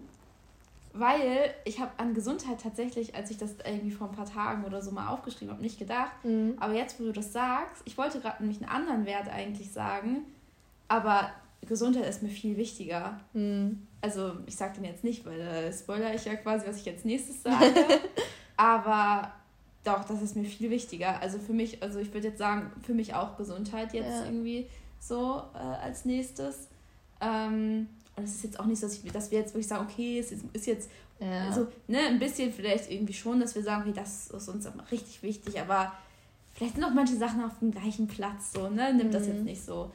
[0.93, 4.81] weil ich habe an Gesundheit tatsächlich, als ich das irgendwie vor ein paar Tagen oder
[4.81, 6.23] so mal aufgeschrieben habe, nicht gedacht.
[6.23, 6.55] Mhm.
[6.59, 10.25] Aber jetzt, wo du das sagst, ich wollte gerade nämlich einen anderen Wert eigentlich sagen,
[10.87, 11.31] aber
[11.65, 13.19] Gesundheit ist mir viel wichtiger.
[13.33, 13.87] Mhm.
[14.01, 17.05] Also ich sage den jetzt nicht, weil da spoiler ich ja quasi, was ich jetzt
[17.05, 17.73] nächstes sage.
[18.57, 19.31] aber
[19.83, 21.21] doch, das ist mir viel wichtiger.
[21.21, 24.25] Also für mich, also ich würde jetzt sagen, für mich auch Gesundheit jetzt ja.
[24.25, 24.67] irgendwie
[24.99, 26.67] so äh, als nächstes.
[27.21, 27.87] Ähm,
[28.21, 30.19] und es ist jetzt auch nicht so, dass, ich, dass wir jetzt wirklich sagen, okay,
[30.19, 31.47] es ist, ist jetzt ja.
[31.47, 35.23] also, ne, ein bisschen vielleicht irgendwie schon, dass wir sagen, okay, das ist uns richtig
[35.23, 35.91] wichtig, aber
[36.53, 38.93] vielleicht sind auch manche Sachen auf dem gleichen Platz, so, ne?
[38.93, 39.11] Nimmt mhm.
[39.11, 39.45] das jetzt mhm.
[39.45, 39.91] nicht so.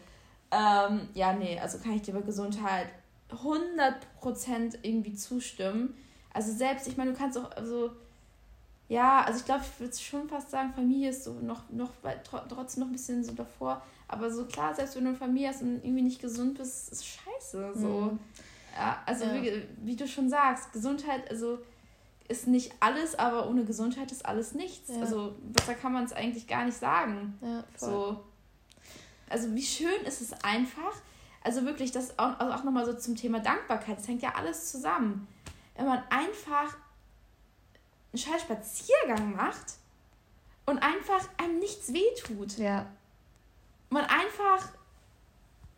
[0.50, 2.88] Ähm, ja, nee, also kann ich dir bei Gesundheit
[3.30, 5.94] 100% irgendwie zustimmen.
[6.32, 7.90] Also selbst, ich meine, du kannst auch, also
[8.88, 11.90] ja, also ich glaube, ich würde schon fast sagen, Familie ist so noch, noch
[12.48, 13.82] trotzdem noch ein bisschen so davor.
[14.08, 17.04] Aber so klar, selbst wenn du eine Familie hast und irgendwie nicht gesund bist, ist
[17.04, 17.72] scheiße.
[17.74, 17.88] So.
[17.88, 18.18] Mhm.
[18.76, 19.34] Ja, also ja.
[19.34, 21.58] Wie, wie, du schon sagst, Gesundheit, also
[22.28, 24.90] ist nicht alles, aber ohne Gesundheit ist alles nichts.
[24.90, 25.00] Ja.
[25.00, 27.38] Also besser kann man es eigentlich gar nicht sagen.
[27.40, 28.20] Ja, so.
[29.28, 30.92] Also wie schön ist es einfach.
[31.42, 34.70] Also wirklich, das auch, also auch nochmal so zum Thema Dankbarkeit, das hängt ja alles
[34.70, 35.26] zusammen.
[35.76, 36.76] Wenn man einfach
[38.16, 39.74] einen scheiß Spaziergang macht
[40.64, 42.56] und einfach einem nichts wehtut.
[42.58, 42.86] Ja.
[43.90, 44.68] Man einfach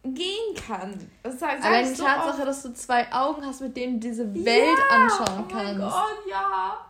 [0.04, 1.10] gehen kann.
[1.22, 4.32] Das sag, Allein die so Tatsache, dass du zwei Augen hast, mit denen du diese
[4.32, 5.74] Welt ja, anschauen oh kannst.
[5.74, 6.86] Oh mein Gott, ja.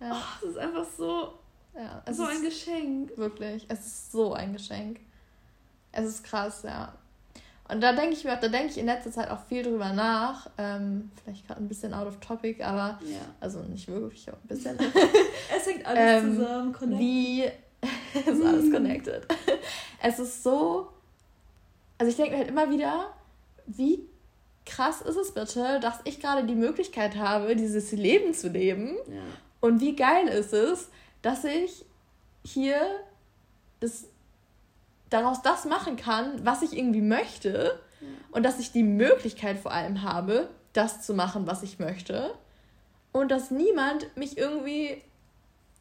[0.00, 0.10] ja.
[0.12, 1.32] Oh, das ist einfach so,
[1.74, 3.16] ja, so ein Geschenk.
[3.16, 5.00] Wirklich, es ist so ein Geschenk.
[5.92, 6.92] Es ist krass, ja.
[7.68, 10.50] Und da denke ich mir, da denke ich in letzter Zeit auch viel drüber nach.
[10.58, 13.20] Ähm, vielleicht gerade ein bisschen out of topic, aber ja.
[13.40, 14.78] also nicht wirklich, auch ein bisschen.
[15.56, 17.00] es hängt alles ähm, zusammen, connected.
[17.00, 17.42] Wie
[18.30, 19.26] ist alles connected.
[20.02, 20.88] es ist so.
[21.96, 23.14] Also ich denke mir halt immer wieder,
[23.66, 24.08] wie
[24.66, 28.96] krass ist es bitte, dass ich gerade die Möglichkeit habe, dieses Leben zu leben.
[29.08, 29.22] Ja.
[29.60, 30.90] Und wie geil ist es,
[31.22, 31.86] dass ich
[32.44, 32.78] hier
[33.80, 34.04] das
[35.10, 38.06] daraus das machen kann, was ich irgendwie möchte ja.
[38.32, 42.34] und dass ich die Möglichkeit vor allem habe, das zu machen, was ich möchte
[43.12, 45.02] und dass niemand mich irgendwie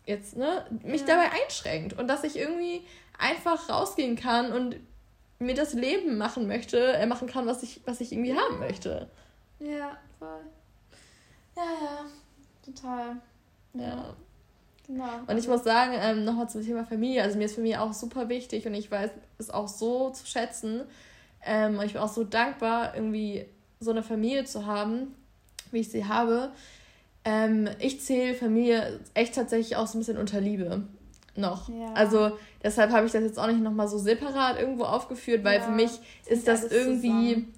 [0.05, 1.07] jetzt ne mich ja.
[1.07, 2.85] dabei einschränkt und dass ich irgendwie
[3.17, 4.75] einfach rausgehen kann und
[5.39, 8.37] mir das Leben machen möchte, äh, machen kann, was ich was ich irgendwie ja.
[8.37, 9.09] haben möchte.
[9.59, 10.41] Ja, voll.
[11.55, 12.05] Ja, ja,
[12.63, 13.17] total.
[13.73, 14.15] Ja.
[14.87, 15.05] Genau.
[15.27, 18.29] Und ich muss sagen, ähm, nochmal zum Thema Familie, also mir ist Familie auch super
[18.29, 20.81] wichtig und ich weiß es auch so zu schätzen.
[21.45, 23.45] Ähm, und ich bin auch so dankbar, irgendwie
[23.79, 25.13] so eine Familie zu haben,
[25.71, 26.51] wie ich sie habe.
[27.25, 30.83] Ähm, ich zähle Familie echt tatsächlich auch so ein bisschen unter Liebe
[31.35, 31.69] noch.
[31.69, 31.93] Ja.
[31.93, 35.65] Also deshalb habe ich das jetzt auch nicht nochmal so separat irgendwo aufgeführt, weil ja,
[35.65, 35.91] für mich
[36.25, 37.33] ist das irgendwie.
[37.35, 37.53] Zusammen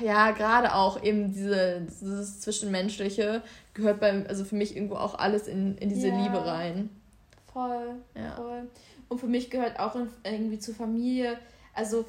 [0.00, 3.42] ja, gerade auch eben diese, dieses Zwischenmenschliche
[3.74, 6.22] gehört beim, also für mich irgendwo auch alles in, in diese ja.
[6.22, 6.90] Liebe rein.
[7.52, 8.34] Voll, ja.
[8.36, 8.68] voll.
[9.08, 11.38] Und für mich gehört auch irgendwie zur Familie,
[11.72, 12.04] also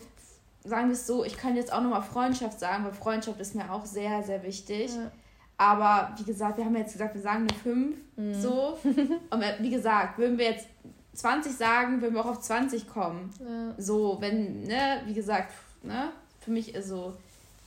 [0.64, 3.72] sagen wir es so, ich kann jetzt auch nochmal Freundschaft sagen, weil Freundschaft ist mir
[3.72, 4.94] auch sehr, sehr wichtig.
[4.96, 5.12] Ja.
[5.58, 7.98] Aber wie gesagt, wir haben jetzt gesagt, wir sagen eine 5.
[8.16, 8.34] Mhm.
[8.34, 8.78] So.
[9.30, 10.68] Und wie gesagt, würden wir jetzt
[11.14, 13.30] 20 sagen, würden wir auch auf 20 kommen.
[13.40, 13.74] Ja.
[13.78, 17.14] So, wenn, ne, wie gesagt, ne, für mich ist so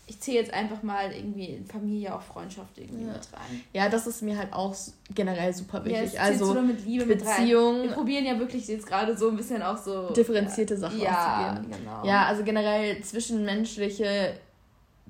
[0.08, 3.12] ich zähle jetzt einfach mal irgendwie in Familie auch Freundschaft irgendwie ja.
[3.12, 3.62] mit rein.
[3.74, 4.74] Ja, das ist mir halt auch
[5.14, 6.14] generell super wichtig.
[6.14, 7.82] Ja, also du mit Liebe Beziehung.
[7.82, 11.50] Wir probieren ja wirklich jetzt gerade so ein bisschen auch so differenzierte ja, Sachen ja,
[11.50, 11.78] auszugehen.
[11.78, 12.06] Genau.
[12.06, 14.34] Ja, also generell zwischenmenschliche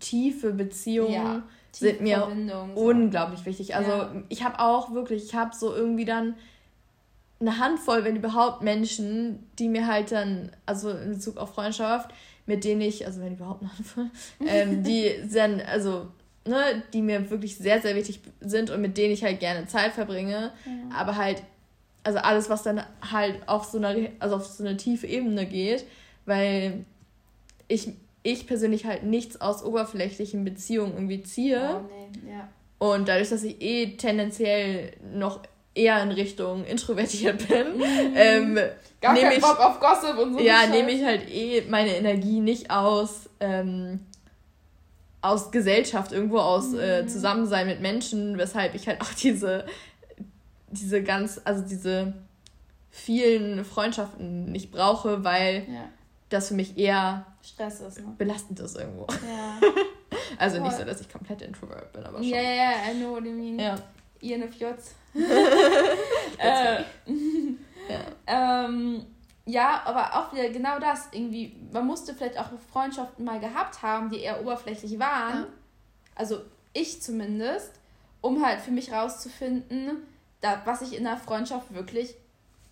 [0.00, 2.26] tiefe Beziehungen ja, tiefe sind mir
[2.74, 3.76] unglaublich wichtig.
[3.76, 6.34] Also ich habe auch wirklich, ich habe so irgendwie dann
[7.40, 12.10] eine Handvoll, wenn überhaupt Menschen, die mir halt dann, also in Bezug auf Freundschaft,
[12.48, 13.70] mit denen ich, also wenn überhaupt noch,
[14.46, 16.08] ähm, die sind, also,
[16.46, 19.92] ne, die mir wirklich sehr, sehr wichtig sind und mit denen ich halt gerne Zeit
[19.92, 20.52] verbringe.
[20.64, 20.96] Ja.
[20.96, 21.42] Aber halt,
[22.02, 22.82] also alles, was dann
[23.12, 25.84] halt auf so einer, also auf so eine tiefe Ebene geht,
[26.24, 26.84] weil
[27.68, 31.82] ich ich persönlich halt nichts aus oberflächlichen Beziehungen irgendwie ziehe.
[31.82, 31.88] Oh,
[32.22, 32.48] nee, ja.
[32.78, 35.40] Und dadurch, dass ich eh tendenziell noch
[35.78, 38.12] eher in Richtung introvertiert bin, mhm.
[38.14, 38.58] ähm,
[39.00, 40.40] Gar keinen ich, Bock auf Gossip und so.
[40.40, 44.00] Ja, nehme ich halt eh meine Energie nicht aus, ähm,
[45.22, 47.06] aus Gesellschaft, irgendwo aus äh, mhm.
[47.06, 49.66] äh, Zusammensein mit Menschen, weshalb ich halt auch diese,
[50.70, 52.12] diese ganz, also diese
[52.90, 55.88] vielen Freundschaften nicht brauche, weil ja.
[56.30, 58.14] das für mich eher Stress ist, ne?
[58.18, 59.06] belastend ist irgendwo.
[59.06, 59.60] Ja.
[60.38, 60.66] also Voll.
[60.66, 62.26] nicht so, dass ich komplett introvert bin, aber schon.
[62.26, 63.60] Ja, ja, I know what you mean.
[63.60, 63.76] Ja.
[64.20, 64.94] INFJs.
[66.38, 66.82] äh,
[67.88, 68.00] ja.
[68.26, 69.06] ähm,
[69.46, 71.08] ja, aber auch wieder genau das.
[71.12, 75.40] Irgendwie, man musste vielleicht auch Freundschaften mal gehabt haben, die eher oberflächlich waren.
[75.40, 75.46] Ja.
[76.14, 76.40] Also
[76.74, 77.72] ich zumindest,
[78.20, 80.02] um halt für mich rauszufinden,
[80.40, 82.14] da, was ich in einer Freundschaft wirklich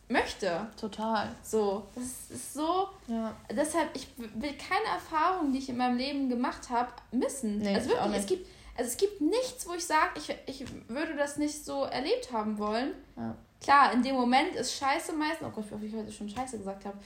[0.09, 0.67] möchte.
[0.81, 1.29] Total.
[1.43, 2.89] So, das ist so.
[3.07, 3.35] Ja.
[3.51, 7.59] Deshalb, ich will keine Erfahrung, die ich in meinem Leben gemacht habe, missen.
[7.59, 11.15] Nee, also wirklich, es gibt, also es gibt nichts, wo ich sage, ich, ich würde
[11.17, 12.93] das nicht so erlebt haben wollen.
[13.17, 13.37] Ja.
[13.61, 15.49] Klar, in dem Moment ist Scheiße meistens.
[15.49, 16.99] Oh Gott, wie ich heute schon Scheiße gesagt habe.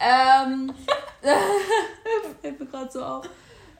[0.00, 0.72] ja, ähm,
[2.40, 3.28] Fällt mir gerade so auf.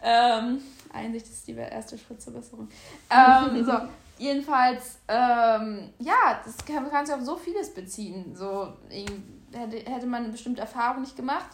[0.03, 2.69] Ähm, Einsicht ist die erste Schritt zur Besserung.
[3.11, 3.73] Ähm, so,
[4.19, 8.35] jedenfalls, ähm, ja, das kann, kann sich auf so vieles beziehen.
[8.37, 8.73] So,
[9.53, 11.49] hätte, hätte man eine bestimmte Erfahrung nicht gemacht,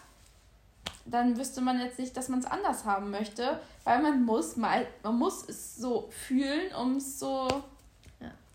[1.04, 4.86] dann wüsste man jetzt nicht, dass man es anders haben möchte, weil man muss mal,
[5.02, 7.48] man muss es so fühlen, um es so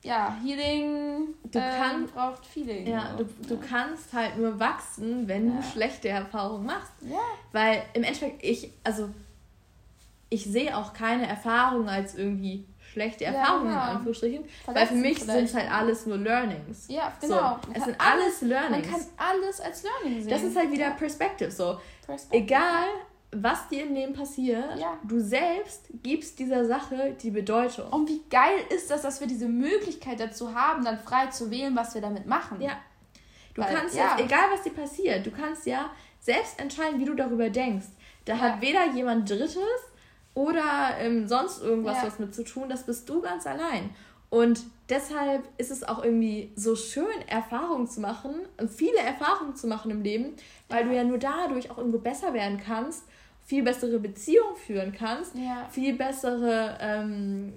[0.04, 2.88] ja, Healing du ähm, kann, braucht Feeling.
[2.88, 3.60] Ja, du, du ja.
[3.70, 5.58] kannst halt nur wachsen, wenn ja.
[5.58, 6.92] du schlechte Erfahrungen machst.
[7.02, 7.20] Ja.
[7.52, 9.10] Weil im Endeffekt, ich, also
[10.30, 15.20] ich sehe auch keine Erfahrungen als irgendwie schlechte Erfahrungen ja, in Anführungsstrichen, weil für mich
[15.20, 16.88] sind es halt alles nur Learnings.
[16.90, 17.60] Ja, genau.
[17.66, 18.88] So, es sind alles Learnings.
[18.88, 20.30] Man kann alles als Learning sehen.
[20.30, 21.52] Das ist halt wieder Perspective.
[21.52, 22.44] So, Perspective.
[22.44, 22.88] egal
[23.34, 24.98] was dir im Leben passiert, ja.
[25.08, 27.88] du selbst gibst dieser Sache die Bedeutung.
[27.90, 31.74] Und wie geil ist das, dass wir diese Möglichkeit dazu haben, dann frei zu wählen,
[31.74, 32.60] was wir damit machen.
[32.60, 32.78] Ja.
[33.54, 34.18] Du Weil, kannst ja.
[34.18, 37.88] jetzt, egal was dir passiert, du kannst ja selbst entscheiden, wie du darüber denkst.
[38.26, 38.40] Da ja.
[38.40, 39.58] hat weder jemand Drittes
[40.34, 42.08] oder ähm, sonst irgendwas ja.
[42.08, 43.90] was mit zu tun, das bist du ganz allein.
[44.30, 48.36] Und deshalb ist es auch irgendwie so schön, Erfahrungen zu machen,
[48.70, 50.34] viele Erfahrungen zu machen im Leben,
[50.70, 53.04] weil du ja nur dadurch auch irgendwo besser werden kannst
[53.52, 55.68] viel bessere Beziehung führen kannst, ja.
[55.70, 57.54] viel bessere, ähm,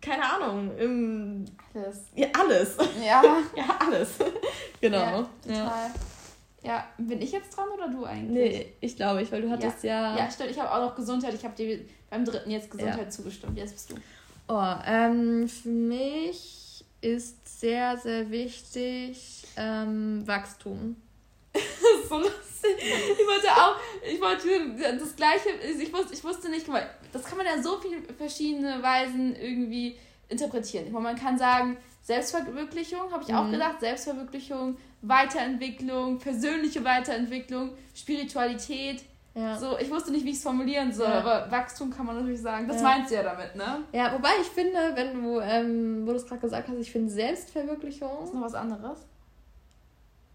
[0.00, 2.02] keine Ahnung, im, alles.
[2.14, 2.76] Ja, alles.
[3.04, 3.22] Ja.
[3.56, 4.10] ja, alles.
[4.80, 4.98] genau.
[4.98, 5.90] Ja, total.
[6.66, 6.86] Ja.
[6.98, 8.58] bin ich jetzt dran oder du eigentlich?
[8.58, 10.16] Nee, ich glaube ich, weil du hattest ja.
[10.16, 10.50] Ja, ja stimmt.
[10.50, 11.34] Ich habe auch noch Gesundheit.
[11.34, 13.10] Ich habe dir beim dritten jetzt Gesundheit ja.
[13.10, 13.56] zugestimmt.
[13.56, 13.94] Jetzt bist du.
[14.48, 20.96] Oh, ähm, für mich ist sehr, sehr wichtig ähm, Wachstum.
[22.08, 22.76] so lustig.
[22.78, 23.76] Ich wollte auch,
[24.06, 26.66] ich wollte das gleiche, ich wusste, ich wusste nicht,
[27.12, 29.96] das kann man ja so viele verschiedene Weisen irgendwie
[30.28, 30.90] interpretieren.
[30.92, 33.52] Man kann sagen, Selbstverwirklichung, habe ich auch mhm.
[33.52, 39.02] gedacht, Selbstverwirklichung, Weiterentwicklung, persönliche Weiterentwicklung, Spiritualität.
[39.34, 39.58] Ja.
[39.58, 41.18] So, ich wusste nicht, wie ich es formulieren soll, ja.
[41.18, 42.68] aber Wachstum kann man natürlich sagen.
[42.68, 42.82] Das ja.
[42.84, 43.80] meinst du ja damit, ne?
[43.92, 47.10] Ja, wobei ich finde, wenn du, ähm, wo du es gerade gesagt hast, ich finde
[47.10, 48.22] Selbstverwirklichung.
[48.22, 49.04] Ist noch was anderes?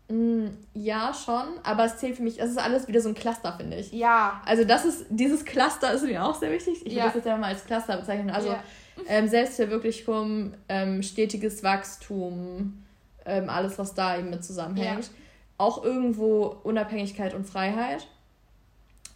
[0.09, 3.53] Mm, ja, schon, aber es zählt für mich, es ist alles wieder so ein Cluster,
[3.53, 3.93] finde ich.
[3.93, 4.41] Ja.
[4.45, 6.85] Also das ist, dieses Cluster ist mir auch sehr wichtig.
[6.85, 7.03] Ich ja.
[7.03, 8.29] würde das jetzt ja mal als Cluster bezeichnen.
[8.29, 8.61] Also ja.
[9.07, 12.83] Ähm, Selbstverwirklichung, ähm, stetiges Wachstum,
[13.25, 15.05] ähm, alles, was da eben mit zusammenhängt.
[15.05, 15.11] Ja.
[15.57, 18.07] Auch irgendwo Unabhängigkeit und Freiheit.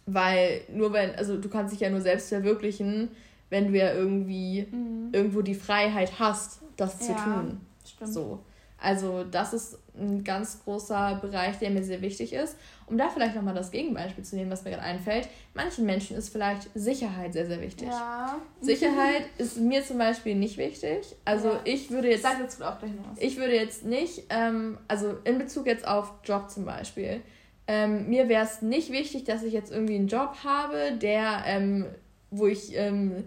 [0.06, 3.10] Weil nur wenn, also du kannst dich ja nur selbst verwirklichen,
[3.50, 5.10] wenn du ja irgendwie mhm.
[5.12, 7.60] irgendwo die Freiheit hast, das zu tun.
[7.84, 8.12] Stimmt.
[8.12, 8.40] So.
[8.78, 12.56] Also das ist ein ganz großer Bereich, der mir sehr wichtig ist.
[12.86, 15.28] Um da vielleicht nochmal das Gegenbeispiel zu nehmen, was mir gerade einfällt.
[15.54, 17.88] Manchen Menschen ist vielleicht Sicherheit sehr, sehr wichtig.
[17.88, 18.38] Ja.
[18.60, 21.16] Sicherheit ist mir zum Beispiel nicht wichtig.
[21.24, 21.60] Also ja.
[21.64, 22.22] ich würde jetzt...
[22.22, 23.18] Sag jetzt auch gleich noch was.
[23.18, 27.22] Ich würde jetzt nicht, ähm, also in Bezug jetzt auf Job zum Beispiel,
[27.66, 31.86] ähm, mir wäre es nicht wichtig, dass ich jetzt irgendwie einen Job habe, der, ähm,
[32.30, 32.76] wo ich...
[32.76, 33.24] Ähm,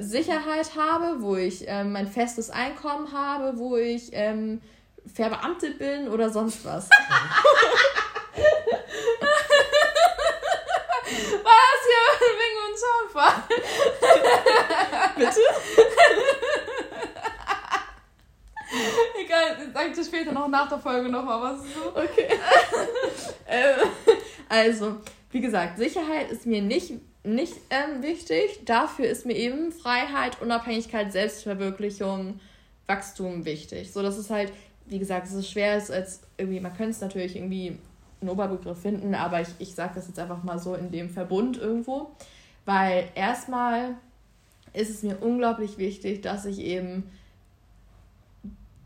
[0.00, 4.60] Sicherheit habe, wo ich ähm, mein festes Einkommen habe, wo ich ähm,
[5.12, 6.88] verbeamtet bin oder sonst was.
[6.90, 7.00] was
[11.86, 13.42] hier wegen uns Zaunfall?
[15.16, 15.40] Bitte?
[19.18, 21.60] Egal, sag dir später noch nach der Folge nochmal was.
[21.60, 21.94] So.
[21.94, 22.28] Okay.
[23.48, 23.76] ähm,
[24.48, 24.96] also,
[25.30, 26.92] wie gesagt, Sicherheit ist mir nicht
[27.26, 28.64] nicht ähm, wichtig.
[28.64, 32.40] Dafür ist mir eben Freiheit, Unabhängigkeit, Selbstverwirklichung,
[32.86, 33.92] Wachstum wichtig.
[33.92, 34.52] So, dass es halt,
[34.86, 37.78] wie gesagt, es ist schwer ist, als irgendwie, man könnte es natürlich irgendwie
[38.20, 41.58] einen Oberbegriff finden, aber ich, ich sage das jetzt einfach mal so in dem Verbund
[41.58, 42.10] irgendwo.
[42.64, 43.94] Weil erstmal
[44.72, 47.04] ist es mir unglaublich wichtig, dass ich eben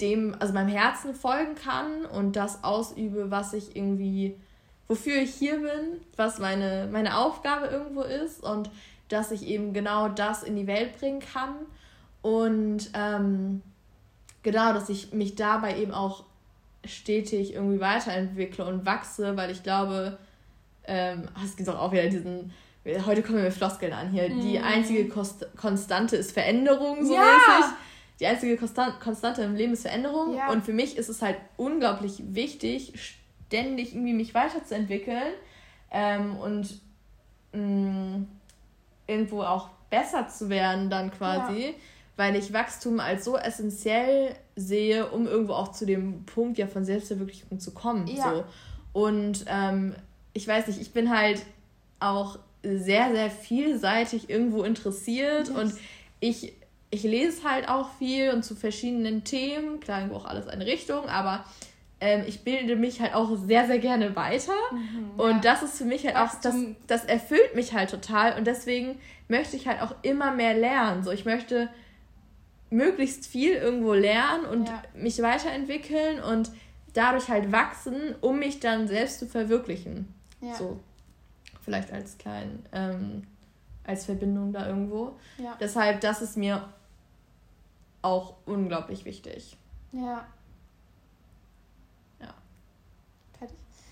[0.01, 4.37] dem, also meinem Herzen folgen kann und das ausübe, was ich irgendwie,
[4.91, 8.71] wofür ich hier bin, was meine, meine Aufgabe irgendwo ist und
[9.09, 11.55] dass ich eben genau das in die Welt bringen kann
[12.23, 13.63] und ähm,
[14.43, 16.25] genau, dass ich mich dabei eben auch
[16.85, 20.19] stetig irgendwie weiterentwickle und wachse, weil ich glaube,
[20.89, 22.53] ähm, es gibt auch wieder diesen,
[23.07, 24.41] heute kommen wir mit Floskeln an hier, mm.
[24.41, 24.65] die mhm.
[24.65, 27.21] einzige Kost Konstante ist Veränderung, so ja.
[27.21, 27.73] mäßig.
[28.19, 30.35] Die einzige Konstan Konstante im Leben ist Veränderung.
[30.35, 30.51] Ja.
[30.51, 33.20] Und für mich ist es halt unglaublich wichtig,
[33.51, 35.35] ständig irgendwie mich weiterzuentwickeln
[35.91, 36.81] ähm, und
[37.53, 38.29] mh, mm,
[39.07, 41.67] irgendwo auch besser zu werden dann quasi.
[41.67, 41.75] Ja
[42.21, 46.85] weil ich Wachstum als so essentiell sehe, um irgendwo auch zu dem Punkt ja von
[46.85, 48.07] Selbstverwirklichung zu kommen.
[48.09, 48.35] Ja.
[48.35, 48.45] So.
[48.93, 49.95] Und ähm,
[50.35, 51.43] ich weiß nicht, ich bin halt
[51.99, 55.57] auch sehr, sehr vielseitig irgendwo interessiert yes.
[55.57, 55.73] und
[56.21, 56.53] ich,
[56.91, 61.09] ich lese halt auch viel und zu verschiedenen Themen, klar, irgendwo auch alles eine Richtung,
[61.09, 61.47] aber
[62.01, 64.53] ähm, ich bilde mich halt auch sehr, sehr gerne weiter.
[64.73, 65.53] Mhm, und ja.
[65.53, 68.99] das ist für mich halt auch, das, das erfüllt mich halt total und deswegen
[69.29, 71.05] möchte ich halt auch immer mehr lernen.
[71.05, 71.69] So, ich möchte
[72.71, 74.83] möglichst viel irgendwo lernen und ja.
[74.95, 76.51] mich weiterentwickeln und
[76.95, 80.13] dadurch halt wachsen, um mich dann selbst zu verwirklichen.
[80.41, 80.55] Ja.
[80.55, 80.81] So.
[81.63, 83.25] Vielleicht als klein, ähm,
[83.85, 85.17] als Verbindung da irgendwo.
[85.61, 86.69] Deshalb, das ist mir
[88.03, 89.57] auch unglaublich wichtig.
[89.93, 90.27] Ja.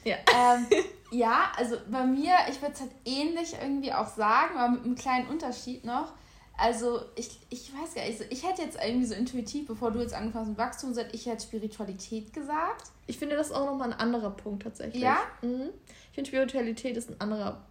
[0.09, 0.16] Ja.
[0.34, 0.66] Ähm,
[1.11, 4.94] ja, also bei mir, ich würde es halt ähnlich irgendwie auch sagen, aber mit einem
[4.94, 6.12] kleinen Unterschied noch.
[6.56, 10.12] Also ich, ich weiß gar nicht, ich hätte jetzt irgendwie so intuitiv, bevor du jetzt
[10.12, 12.90] angefangen hast mit Wachstum, seit ich hätte Spiritualität gesagt.
[13.06, 15.02] Ich finde das auch nochmal ein anderer Punkt tatsächlich.
[15.02, 15.18] Ja?
[15.40, 15.70] Mhm.
[16.11, 17.62] Ich finde Spiritualität ist ein anderer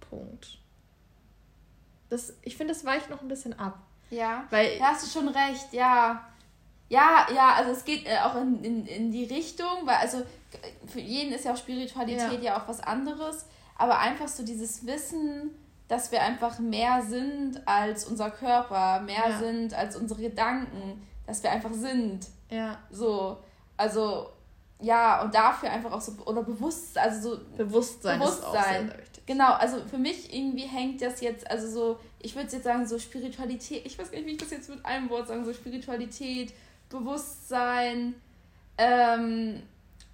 [0.00, 0.58] Punkt.
[2.10, 3.78] Das, ich finde, das weicht noch ein bisschen ab.
[4.10, 6.26] Ja, weil da hast du schon recht, ja.
[6.90, 10.22] Ja, ja, also es geht äh, auch in, in, in die Richtung, weil also
[10.86, 13.46] für jeden ist ja auch Spiritualität ja, ja auch was anderes,
[13.76, 15.50] aber einfach so dieses Wissen,
[15.88, 19.38] dass wir einfach mehr sind als unser Körper, mehr ja.
[19.38, 22.26] sind als unsere Gedanken, dass wir einfach sind.
[22.50, 22.78] Ja.
[22.90, 23.38] So,
[23.76, 24.30] also
[24.80, 28.92] ja, und dafür einfach auch so, oder bewusst, also so Bewusstsein, Bewusstsein.
[29.26, 32.98] Genau, also für mich irgendwie hängt das jetzt, also so, ich würde jetzt sagen, so
[32.98, 36.54] Spiritualität, ich weiß gar nicht, wie ich das jetzt mit einem Wort sagen, so Spiritualität,
[36.88, 38.14] Bewusstsein,
[38.78, 39.62] ähm,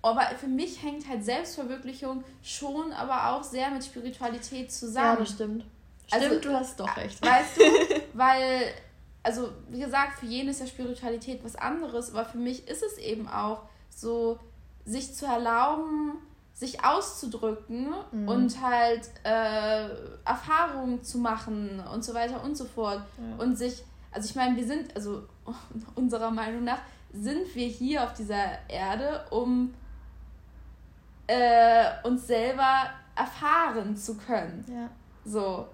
[0.04, 5.06] aber für mich hängt halt Selbstverwirklichung schon aber auch sehr mit Spiritualität zusammen.
[5.06, 5.64] Ja, das stimmt.
[6.10, 7.24] Also, stimmt, du hast doch recht.
[7.24, 7.62] Weißt du,
[8.12, 8.66] weil,
[9.22, 12.98] also wie gesagt, für jeden ist ja Spiritualität was anderes, aber für mich ist es
[12.98, 14.38] eben auch so,
[14.84, 16.18] sich zu erlauben,
[16.52, 18.28] sich auszudrücken mhm.
[18.28, 19.88] und halt äh,
[20.24, 23.02] Erfahrungen zu machen und so weiter und so fort.
[23.18, 23.42] Ja.
[23.42, 23.82] Und sich,
[24.12, 25.22] also ich meine, wir sind, also
[25.94, 26.80] unserer Meinung nach,
[27.12, 29.72] sind wir hier auf dieser Erde, um
[31.26, 34.64] äh, uns selber erfahren zu können.
[34.68, 34.90] Ja.
[35.24, 35.66] So.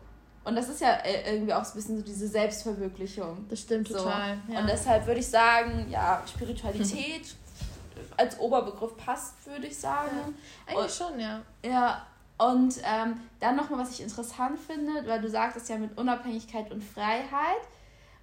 [0.45, 3.47] Und das ist ja äh, irgendwie auch so ein bisschen so diese Selbstverwirklichung.
[3.49, 3.99] Das stimmt so.
[3.99, 4.39] total.
[4.49, 4.61] Ja.
[4.61, 7.35] Und deshalb würde ich sagen, ja, Spiritualität
[8.17, 10.17] als Oberbegriff passt, würde ich sagen.
[10.17, 11.43] Ja, eigentlich und, schon, ja.
[11.65, 12.07] Ja,
[12.39, 16.83] und ähm, dann nochmal, was ich interessant finde, weil du sagtest ja mit Unabhängigkeit und
[16.83, 17.61] Freiheit.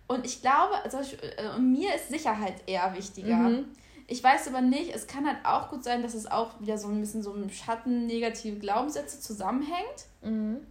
[0.07, 3.35] Und ich glaube, also, äh, mir ist Sicherheit eher wichtiger.
[3.35, 3.65] Mhm.
[4.09, 6.87] Ich weiß aber nicht, es kann halt auch gut sein, dass es auch wieder so
[6.87, 10.05] ein bisschen so im Schatten negative Glaubenssätze zusammenhängt.
[10.21, 10.65] Mhm.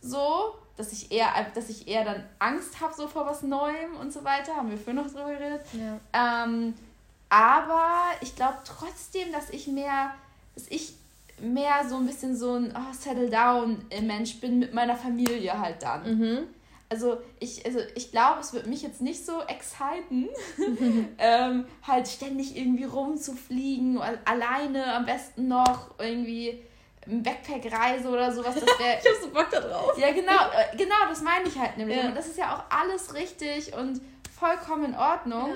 [0.00, 4.12] So, dass ich eher, dass ich eher dann Angst habe so vor was Neuem und
[4.12, 4.54] so weiter.
[4.54, 5.62] Haben wir vorhin noch drüber geredet.
[5.72, 6.44] Ja.
[6.44, 6.74] Ähm,
[7.28, 10.14] aber ich glaube trotzdem, dass ich mehr,
[10.54, 10.94] dass ich
[11.40, 15.82] mehr so ein bisschen so ein oh, Settle Down Mensch bin mit meiner Familie halt
[15.82, 16.18] dann.
[16.18, 16.38] Mhm.
[16.90, 20.28] Also ich, also ich glaube, es wird mich jetzt nicht so exciten,
[21.18, 26.62] ähm, halt ständig irgendwie rumzufliegen, alleine am besten noch irgendwie
[27.06, 28.54] Backpack-Reise oder sowas.
[28.54, 29.98] Das wär, ich hab so Bock da drauf.
[29.98, 31.96] Ja, genau, äh, genau, das meine ich halt nämlich.
[31.96, 32.08] Ja.
[32.08, 34.00] Und das ist ja auch alles richtig und
[34.38, 35.50] vollkommen in Ordnung.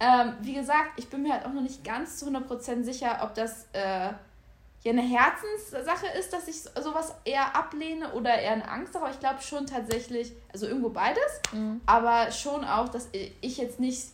[0.00, 0.22] Ja.
[0.24, 3.34] Ähm, wie gesagt, ich bin mir halt auch noch nicht ganz zu 100% sicher, ob
[3.34, 4.10] das äh,
[4.86, 9.06] ja eine Herzenssache ist, dass ich sowas eher ablehne oder eher eine Angst habe.
[9.06, 11.80] Aber ich glaube schon tatsächlich, also irgendwo beides, mhm.
[11.86, 14.08] aber schon auch, dass ich jetzt nicht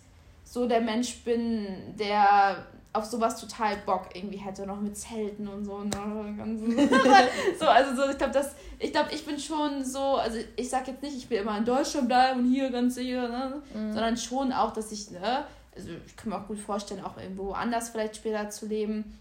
[0.44, 5.64] so der Mensch bin, der auf sowas total Bock irgendwie hätte, noch mit Zelten und
[5.64, 5.78] so.
[5.78, 5.90] Ne?
[7.58, 10.86] so, also so, ich glaube, das, ich glaube, ich bin schon so, also ich sag
[10.88, 13.62] jetzt nicht, ich will immer in Deutschland bleiben und hier ganz sicher, ne?
[13.74, 13.92] Mhm.
[13.92, 15.44] sondern schon auch, dass ich, ne,
[15.74, 19.18] also ich kann mir auch gut vorstellen, auch irgendwo anders vielleicht später zu leben.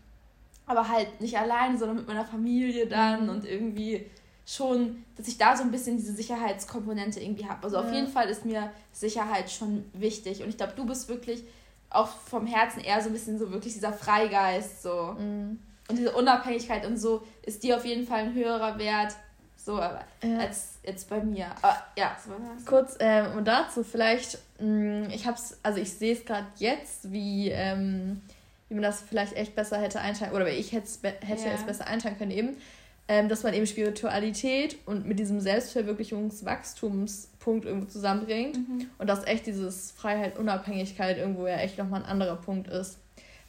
[0.72, 3.30] Aber halt nicht allein, sondern mit meiner Familie dann mhm.
[3.30, 4.06] und irgendwie
[4.46, 7.64] schon, dass ich da so ein bisschen diese Sicherheitskomponente irgendwie habe.
[7.64, 7.84] Also ja.
[7.84, 11.44] auf jeden Fall ist mir Sicherheit schon wichtig und ich glaube, du bist wirklich
[11.90, 15.16] auch vom Herzen eher so ein bisschen so wirklich dieser Freigeist so.
[15.18, 15.60] Mhm.
[15.90, 19.14] Und diese Unabhängigkeit und so ist dir auf jeden Fall ein höherer Wert
[19.64, 20.40] so aber ja.
[20.40, 21.48] als jetzt bei mir.
[21.62, 22.32] Aber, ja, so
[22.66, 27.12] Kurz ähm, und dazu vielleicht, mh, mm, ich hab's, also ich sehe es gerade jetzt,
[27.12, 28.22] wie, ähm,
[28.72, 31.12] wie man das vielleicht echt besser hätte einteilen, oder ich hätte ja.
[31.54, 32.56] es besser einteilen können eben,
[33.10, 38.90] ähm, dass man eben Spiritualität und mit diesem Selbstverwirklichungswachstumspunkt irgendwo zusammenbringt mhm.
[38.98, 42.98] und dass echt dieses Freiheit, Unabhängigkeit irgendwo ja echt nochmal ein anderer Punkt ist.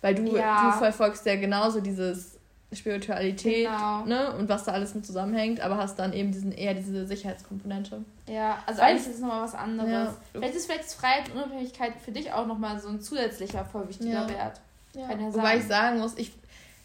[0.00, 0.72] Weil du, ja.
[0.72, 2.40] du verfolgst ja genauso dieses
[2.72, 4.04] Spiritualität genau.
[4.04, 8.02] ne, und was da alles mit zusammenhängt, aber hast dann eben diesen eher diese Sicherheitskomponente.
[8.26, 9.92] Ja, also eigentlich ist es nochmal was anderes.
[9.92, 10.16] Ja.
[10.32, 14.22] Vielleicht ist vielleicht Freiheit und Unabhängigkeit für dich auch nochmal so ein zusätzlicher, voll wichtiger
[14.22, 14.28] ja.
[14.28, 14.60] Wert.
[14.94, 15.08] Ja.
[15.32, 16.32] Wobei ich sagen muss, ich,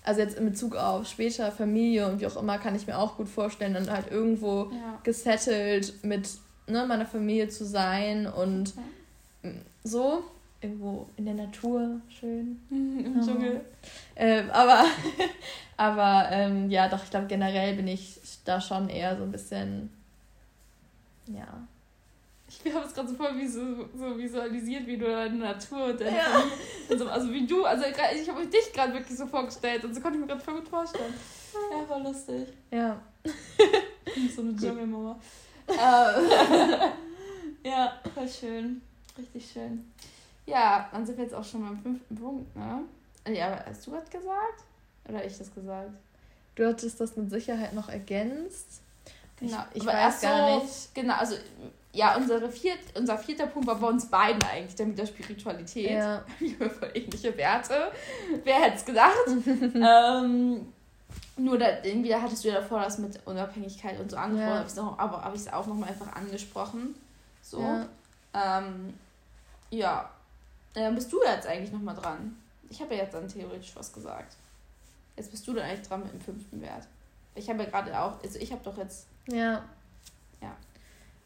[0.03, 3.17] also jetzt in Bezug auf später Familie und wie auch immer, kann ich mir auch
[3.17, 4.99] gut vorstellen, dann halt irgendwo ja.
[5.03, 6.29] gesettelt mit
[6.67, 8.73] ne, meiner Familie zu sein und
[9.43, 9.55] okay.
[9.83, 10.23] so
[10.61, 12.59] irgendwo in der Natur schön.
[12.69, 13.61] Im Dschungel.
[14.15, 14.85] Ähm, aber
[15.77, 19.89] aber ähm, ja, doch, ich glaube, generell bin ich da schon eher so ein bisschen,
[21.27, 21.67] ja.
[22.63, 23.61] Ich habe es gerade so voll wie so,
[23.95, 26.23] so visualisiert, wie du in der Natur und deine ja.
[26.23, 26.97] Familie.
[26.97, 30.17] So, also wie du, also ich habe dich gerade wirklich so vorgestellt und so konnte
[30.17, 31.13] ich mir gerade voll gut vorstellen.
[31.71, 32.47] Ja, war lustig.
[32.71, 32.99] Ja.
[34.35, 35.19] so eine Dschungelmama.
[35.67, 35.73] äh,
[37.67, 38.81] ja, voll schön.
[39.17, 39.91] Richtig schön.
[40.45, 42.81] Ja, dann sind wir jetzt auch schon beim fünften Punkt, ne?
[43.33, 44.63] Ja, aber hast du was gesagt?
[45.09, 45.91] Oder ich das gesagt?
[46.55, 48.81] Du hattest das mit Sicherheit noch ergänzt.
[49.39, 50.95] Genau, ich, ich weiß so, gar nicht.
[50.95, 51.35] Genau, also
[51.93, 55.91] ja, unsere viert, unser vierter Punkt war bei uns beiden eigentlich, der mit der Spiritualität.
[55.91, 56.23] Ja.
[56.39, 57.91] Wir haben voll ähnliche Werte.
[58.43, 59.15] Wer hätte es gedacht?
[59.27, 60.73] ähm,
[61.37, 64.83] nur da, irgendwie da hattest du ja davor das mit Unabhängigkeit und so angesprochen, ja.
[64.83, 66.95] Noch, aber habe ich es auch nochmal einfach angesprochen.
[67.41, 67.61] So.
[67.61, 67.87] Ja.
[68.33, 68.93] Ähm,
[69.69, 70.09] ja.
[70.73, 72.37] Dann bist du jetzt eigentlich nochmal dran.
[72.69, 74.35] Ich habe ja jetzt dann theoretisch was gesagt.
[75.15, 76.87] Jetzt bist du dann eigentlich dran mit dem fünften Wert.
[77.33, 79.07] Ich habe ja gerade auch, also ich habe doch jetzt.
[79.27, 79.63] Ja.
[80.41, 80.55] Ja.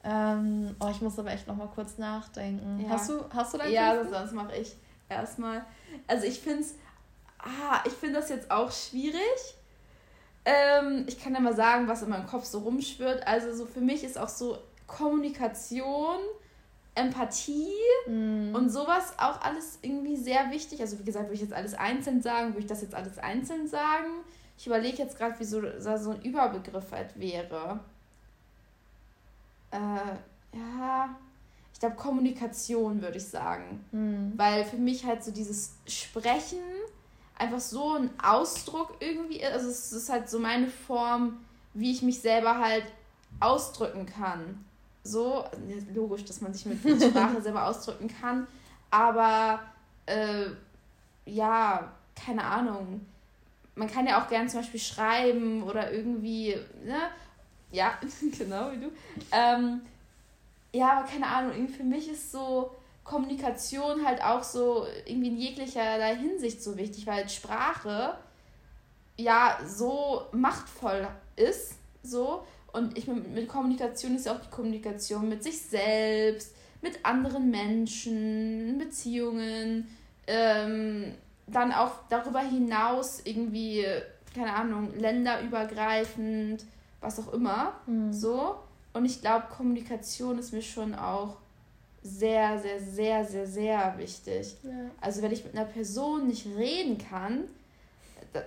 [0.04, 2.80] Ähm, oh, ich muss aber echt nochmal kurz nachdenken.
[2.80, 2.90] Ja.
[2.90, 4.14] Hast du, hast du deinen Ja, fünften?
[4.14, 4.76] sonst mache ich
[5.10, 5.64] erstmal.
[6.08, 6.76] Also ich finde es,
[7.40, 9.56] ah, ich finde das jetzt auch schwierig.
[10.44, 13.28] Ähm, ich kann ja mal sagen, was in meinem Kopf so rumschwirrt.
[13.28, 16.18] Also so für mich ist auch so Kommunikation
[16.94, 17.72] Empathie
[18.08, 18.54] mm.
[18.54, 20.82] und sowas auch alles irgendwie sehr wichtig.
[20.82, 23.68] Also wie gesagt, würde ich jetzt alles einzeln sagen, würde ich das jetzt alles einzeln
[23.68, 24.10] sagen.
[24.58, 27.80] Ich überlege jetzt gerade, wie so, so ein Überbegriff halt wäre.
[29.72, 31.16] Äh, ja,
[31.74, 33.84] ich glaube Kommunikation würde ich sagen.
[33.92, 34.38] Mm.
[34.38, 36.60] Weil für mich halt so dieses Sprechen
[37.38, 39.52] einfach so ein Ausdruck irgendwie ist.
[39.52, 41.38] Also es ist halt so meine Form,
[41.74, 42.86] wie ich mich selber halt
[43.40, 44.64] ausdrücken kann
[45.04, 45.44] so,
[45.94, 48.48] logisch, dass man sich mit Sprache selber ausdrücken kann,
[48.90, 49.60] aber
[50.06, 50.46] äh,
[51.26, 53.06] ja, keine Ahnung.
[53.76, 57.00] Man kann ja auch gern zum Beispiel schreiben oder irgendwie, ne?
[57.72, 58.00] Ja,
[58.38, 58.92] genau wie du.
[59.32, 59.82] Ähm,
[60.74, 62.72] ja, aber keine Ahnung, irgendwie für mich ist so
[63.04, 68.16] Kommunikation halt auch so irgendwie in jeglicher Hinsicht so wichtig, weil Sprache
[69.18, 75.44] ja so machtvoll ist, so und ich mit Kommunikation ist ja auch die Kommunikation mit
[75.44, 79.88] sich selbst, mit anderen Menschen, Beziehungen,
[80.28, 81.14] ähm,
[81.48, 83.86] dann auch darüber hinaus irgendwie,
[84.34, 86.64] keine Ahnung, länderübergreifend,
[87.02, 87.74] was auch immer.
[87.86, 88.14] Mhm.
[88.14, 88.56] So.
[88.94, 91.38] Und ich glaube, Kommunikation ist mir schon auch
[92.04, 94.56] sehr, sehr, sehr, sehr, sehr wichtig.
[94.64, 94.72] Ja.
[95.00, 97.44] Also wenn ich mit einer Person nicht reden kann,
[98.34, 98.42] da,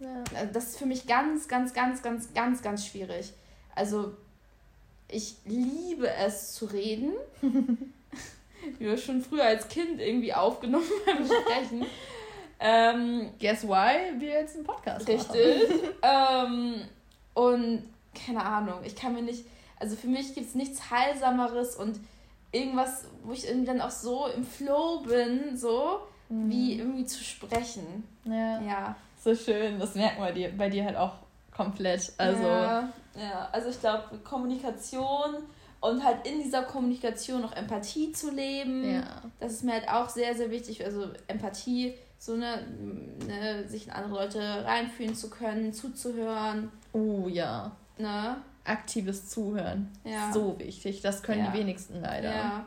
[0.00, 0.46] ja.
[0.52, 3.32] Das ist für mich ganz, ganz, ganz, ganz, ganz, ganz schwierig.
[3.74, 4.14] Also
[5.08, 7.12] ich liebe es zu reden.
[8.78, 11.86] Wie wir schon früher als Kind irgendwie aufgenommen beim Sprechen.
[12.60, 15.70] ähm, Guess why wir jetzt einen Podcast richtig.
[16.02, 16.82] ähm,
[17.38, 17.84] und
[18.26, 19.44] keine Ahnung, ich kann mir nicht,
[19.78, 22.00] also für mich gibt es nichts Heilsameres und
[22.50, 26.50] irgendwas, wo ich irgendwie dann auch so im Flow bin, so mhm.
[26.50, 28.04] wie irgendwie zu sprechen.
[28.24, 28.60] Ja.
[28.60, 29.78] ja so schön.
[29.78, 31.14] Das merken wir dir, bei dir halt auch
[31.54, 32.12] komplett.
[32.18, 33.48] Also, ja, ja.
[33.52, 35.36] also ich glaube, Kommunikation
[35.80, 39.22] und halt in dieser Kommunikation noch Empathie zu leben, ja.
[39.38, 40.84] das ist mir halt auch sehr, sehr wichtig.
[40.84, 42.66] Also Empathie, so ne,
[43.26, 46.70] ne sich in andere Leute reinfühlen zu können, zuzuhören.
[46.92, 47.72] Oh ja.
[47.96, 48.36] Ne?
[48.64, 49.90] Aktives Zuhören.
[50.04, 50.32] Ja.
[50.32, 51.00] So wichtig.
[51.00, 51.50] Das können ja.
[51.50, 52.32] die wenigsten leider.
[52.32, 52.66] Ja.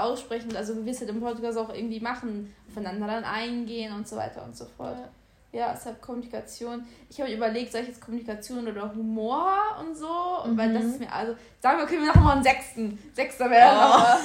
[0.00, 4.14] Aussprechen, also wir es halt im Podcast auch irgendwie machen, aufeinander dann eingehen und so
[4.14, 4.96] weiter und so fort.
[4.96, 5.08] Ja.
[5.52, 6.84] Ja, deshalb Kommunikation.
[7.08, 10.06] Ich habe überlegt, soll ich jetzt Kommunikation oder Humor und so,
[10.44, 10.58] mhm.
[10.58, 12.98] weil das ist mir, also, sagen wir, okay, wir machen mal einen sechsten.
[13.14, 13.80] Sechster wäre oh.
[13.80, 14.18] aber.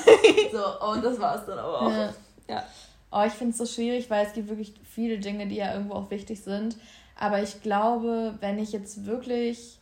[0.52, 1.92] so, und das war es dann aber auch.
[1.92, 2.14] Ja.
[2.50, 2.64] ja.
[3.12, 5.96] Oh, ich finde es so schwierig, weil es gibt wirklich viele Dinge, die ja irgendwo
[5.96, 6.78] auch wichtig sind.
[7.20, 9.78] Aber ich glaube, wenn ich jetzt wirklich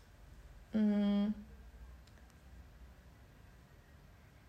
[0.73, 1.34] mh, mm,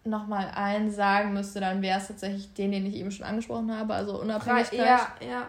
[0.05, 3.95] nochmal einen sagen müsste, dann wäre es tatsächlich den, den ich eben schon angesprochen habe,
[3.95, 4.79] also Unabhängigkeit.
[4.79, 5.47] Ja, ja.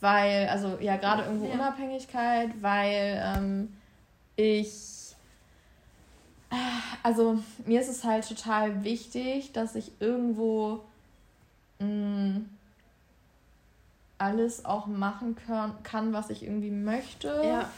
[0.00, 1.54] Weil, also ja, gerade irgendwo ja.
[1.54, 3.76] Unabhängigkeit, weil ähm,
[4.36, 5.14] ich,
[7.02, 10.84] also mir ist es halt total wichtig, dass ich irgendwo
[11.78, 12.48] mh, mm,
[14.18, 17.28] alles auch machen kann, kann, was ich irgendwie möchte.
[17.44, 17.70] Ja.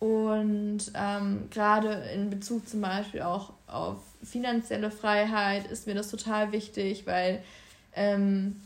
[0.00, 6.52] Und ähm, gerade in Bezug zum Beispiel auch auf finanzielle Freiheit ist mir das total
[6.52, 7.42] wichtig, weil
[7.94, 8.60] ähm,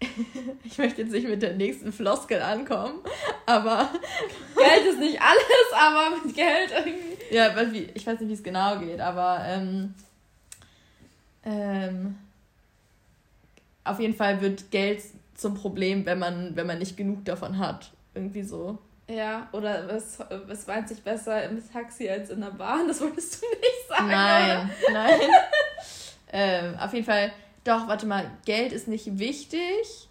[0.64, 3.00] ich möchte jetzt nicht mit der nächsten Floskel ankommen,
[3.44, 3.90] aber
[4.56, 7.34] Geld ist nicht alles, aber mit Geld irgendwie.
[7.34, 7.54] Ja,
[7.94, 9.94] ich weiß nicht, wie es genau geht, aber ähm,
[11.44, 12.16] ähm,
[13.86, 15.02] auf jeden Fall wird Geld
[15.34, 17.90] zum Problem, wenn man, wenn man nicht genug davon hat.
[18.14, 18.78] Irgendwie so.
[19.08, 20.18] Ja, oder es,
[20.50, 22.88] es weint sich besser im Taxi als in der Bahn.
[22.88, 24.08] Das wolltest du nicht sagen.
[24.08, 24.92] Nein, oder?
[24.92, 25.20] nein.
[26.32, 27.32] ähm, auf jeden Fall,
[27.62, 30.08] doch, warte mal, Geld ist nicht wichtig.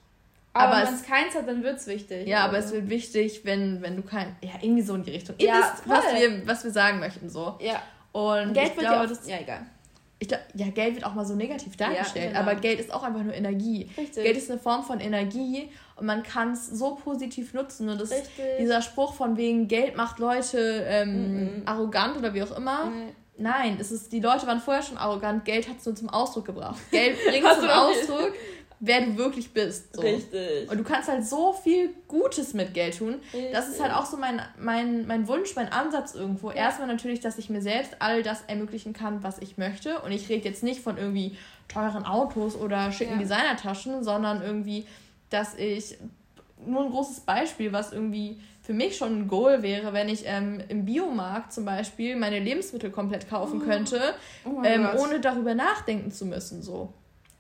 [0.53, 2.28] Aber, aber wenn es keins hat, dann wird es wichtig.
[2.28, 4.38] Ja, aber es wird wichtig, wenn, wenn du kein.
[4.41, 5.36] Ja, irgendwie so in die Richtung.
[5.39, 7.57] Ihr ja, wisst, was wir, was wir sagen möchten, so.
[7.59, 7.82] Ja.
[8.13, 9.07] Und Geld wird glaube, ja auch.
[9.09, 9.65] Das, ja, egal
[10.20, 12.51] ich glaub, ja, Geld wird auch mal so negativ dargestellt, ja, genau.
[12.51, 13.89] aber Geld ist auch einfach nur Energie.
[13.97, 14.24] Richtig.
[14.24, 17.89] Geld ist eine Form von Energie und man kann es so positiv nutzen.
[17.89, 18.11] Und das,
[18.59, 21.61] dieser Spruch von wegen Geld macht Leute ähm, mhm.
[21.66, 22.86] arrogant oder wie auch immer.
[22.86, 23.09] Mhm.
[23.38, 26.45] Nein, es ist, die Leute waren vorher schon arrogant, Geld hat es nur zum Ausdruck
[26.45, 26.80] gebracht.
[26.91, 28.34] Geld bringt zum Ausdruck,
[28.80, 29.95] wer du wirklich bist.
[29.95, 30.01] So.
[30.01, 30.69] Richtig.
[30.69, 33.15] Und du kannst halt so viel Gutes mit Geld tun.
[33.34, 33.51] Richtig.
[33.51, 36.49] Das ist halt auch so mein, mein, mein Wunsch, mein Ansatz irgendwo.
[36.49, 36.57] Ja.
[36.57, 39.99] Erstmal natürlich, dass ich mir selbst all das ermöglichen kann, was ich möchte.
[39.99, 43.19] Und ich rede jetzt nicht von irgendwie teuren Autos oder schicken ja.
[43.19, 44.86] Designertaschen, sondern irgendwie,
[45.30, 45.97] dass ich
[46.65, 50.61] nur ein großes Beispiel, was irgendwie für mich schon ein Goal wäre, wenn ich ähm,
[50.69, 53.65] im Biomarkt zum Beispiel meine Lebensmittel komplett kaufen oh.
[53.65, 56.63] könnte, oh ähm, ohne darüber nachdenken zu müssen.
[56.63, 56.93] So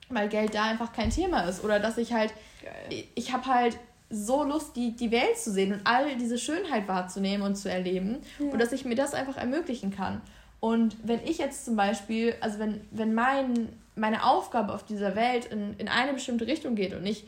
[0.09, 1.63] weil Geld da einfach kein Thema ist.
[1.63, 2.33] Oder dass ich halt,
[2.63, 3.03] Geil.
[3.15, 3.77] ich habe halt
[4.09, 8.17] so Lust, die, die Welt zu sehen und all diese Schönheit wahrzunehmen und zu erleben.
[8.39, 8.51] Ja.
[8.51, 10.21] Und dass ich mir das einfach ermöglichen kann.
[10.59, 15.45] Und wenn ich jetzt zum Beispiel, also wenn, wenn mein, meine Aufgabe auf dieser Welt
[15.45, 17.25] in, in eine bestimmte Richtung geht und ich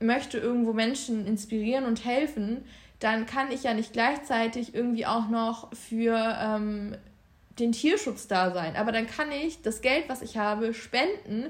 [0.00, 2.64] möchte irgendwo Menschen inspirieren und helfen,
[3.00, 6.94] dann kann ich ja nicht gleichzeitig irgendwie auch noch für ähm,
[7.58, 8.76] den Tierschutz da sein.
[8.76, 11.46] Aber dann kann ich das Geld, was ich habe, spenden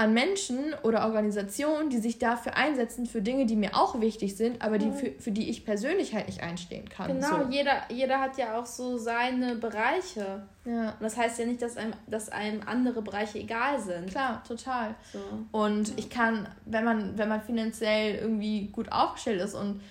[0.00, 4.62] an Menschen oder Organisationen, die sich dafür einsetzen, für Dinge, die mir auch wichtig sind,
[4.62, 4.94] aber die mhm.
[4.94, 7.08] für, für die ich persönlich halt nicht einstehen kann.
[7.08, 7.50] Genau, so.
[7.50, 10.46] jeder, jeder hat ja auch so seine Bereiche.
[10.64, 10.92] Ja.
[10.92, 14.08] Und das heißt ja nicht, dass einem, dass einem andere Bereiche egal sind.
[14.08, 14.94] Klar, total.
[15.12, 15.18] So.
[15.52, 19.82] Und ich kann, wenn man, wenn man finanziell irgendwie gut aufgestellt ist und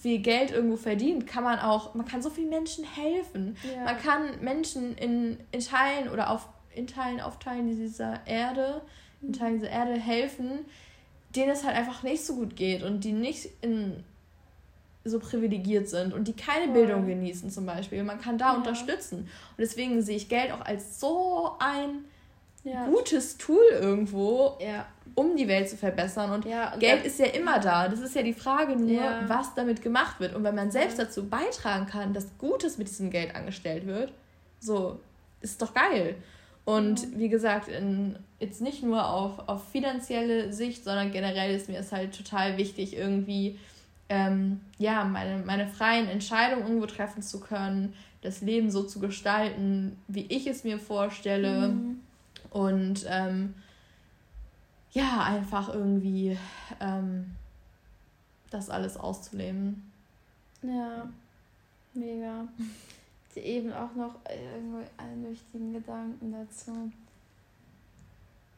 [0.00, 3.56] viel Geld irgendwo verdient, kann man auch, man kann so vielen Menschen helfen.
[3.64, 3.86] Ja.
[3.86, 8.80] Man kann Menschen in, in Teilen oder auf in Teilen aufteilen dieser Erde
[9.22, 10.60] in Teilen dieser Erde helfen,
[11.34, 14.04] denen es halt einfach nicht so gut geht und die nicht in
[15.04, 16.74] so privilegiert sind und die keine Voll.
[16.74, 18.02] Bildung genießen zum Beispiel.
[18.04, 18.56] Man kann da ja.
[18.56, 19.20] unterstützen.
[19.20, 22.04] Und deswegen sehe ich Geld auch als so ein
[22.64, 22.86] ja.
[22.86, 24.86] gutes Tool irgendwo, ja.
[25.14, 26.30] um die Welt zu verbessern.
[26.30, 27.88] Und, und Geld ist ja immer da.
[27.88, 30.34] Das ist ja die Frage nur, was damit gemacht wird.
[30.36, 34.12] Und wenn man selbst dazu beitragen kann, dass Gutes mit diesem Geld angestellt wird,
[34.60, 35.00] so,
[35.40, 36.14] ist doch geil.
[36.64, 41.78] Und wie gesagt, in, jetzt nicht nur auf, auf finanzielle Sicht, sondern generell ist mir
[41.78, 43.58] es halt total wichtig, irgendwie
[44.08, 49.96] ähm, ja, meine, meine freien Entscheidungen irgendwo treffen zu können, das Leben so zu gestalten,
[50.08, 51.68] wie ich es mir vorstelle.
[51.68, 52.00] Mhm.
[52.50, 53.54] Und ähm,
[54.92, 56.36] ja, einfach irgendwie
[56.80, 57.30] ähm,
[58.50, 59.90] das alles auszuleben.
[60.62, 61.08] Ja,
[61.94, 62.46] mega
[63.36, 66.90] eben auch noch irgendwie einen wichtigen Gedanken dazu.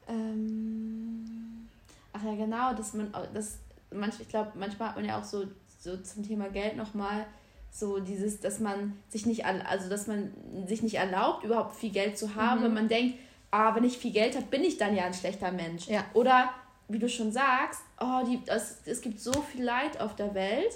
[0.09, 1.69] Ähm,
[2.13, 3.59] ach ja, genau, dass man, das,
[3.91, 5.45] manch, ich glaube, manchmal hat man ja auch so,
[5.81, 7.27] so zum Thema Geld nochmal
[7.71, 10.33] so dieses, dass man sich nicht, also dass man
[10.67, 12.65] sich nicht erlaubt, überhaupt viel Geld zu haben, mhm.
[12.65, 13.19] wenn man denkt,
[13.51, 15.89] ah, wenn ich viel Geld habe, bin ich dann ja ein schlechter Mensch.
[15.89, 16.05] Ja.
[16.15, 16.51] Oder
[16.89, 20.73] wie du schon sagst, oh, die, das, es gibt so viel Leid auf der Welt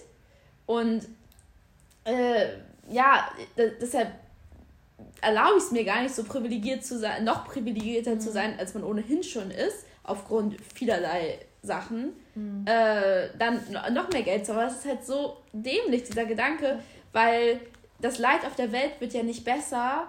[0.66, 1.07] und
[2.05, 2.49] äh,
[2.91, 4.12] ja, deshalb
[5.20, 8.20] erlaube ich es mir gar nicht so privilegiert zu sein, noch privilegierter mhm.
[8.20, 12.64] zu sein, als man ohnehin schon ist, aufgrund vielerlei Sachen, mhm.
[12.66, 13.61] äh, dann
[13.92, 14.61] noch mehr Geld zu haben.
[14.61, 16.80] Aber das ist halt so dämlich, dieser Gedanke,
[17.12, 17.61] weil
[18.01, 20.09] das Leid auf der Welt wird ja nicht besser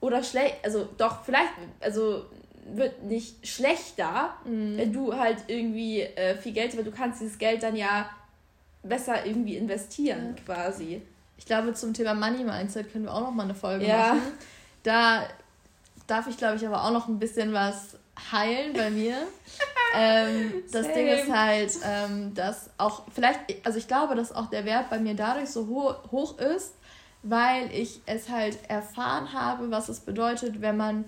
[0.00, 2.26] oder schlecht, also doch, vielleicht, also
[2.74, 4.76] wird nicht schlechter, mhm.
[4.76, 8.10] wenn du halt irgendwie äh, viel Geld, weil du kannst dieses Geld dann ja
[8.82, 10.42] besser irgendwie investieren, ja.
[10.44, 11.02] quasi.
[11.38, 14.14] Ich glaube, zum Thema Money Mindset können wir auch noch mal eine Folge ja.
[14.14, 14.22] machen.
[14.82, 15.22] Da
[16.06, 17.96] darf ich, glaube ich, aber auch noch ein bisschen was
[18.32, 19.16] heilen bei mir.
[19.94, 20.94] ähm, das Same.
[20.94, 24.98] Ding ist halt, ähm, dass auch vielleicht, also ich glaube, dass auch der Wert bei
[24.98, 26.74] mir dadurch so ho hoch ist,
[27.22, 31.04] weil ich es halt erfahren habe, was es bedeutet, wenn man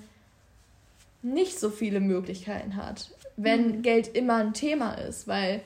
[1.22, 3.10] nicht so viele Möglichkeiten hat.
[3.36, 3.82] Wenn mhm.
[3.82, 5.62] Geld immer ein Thema ist, weil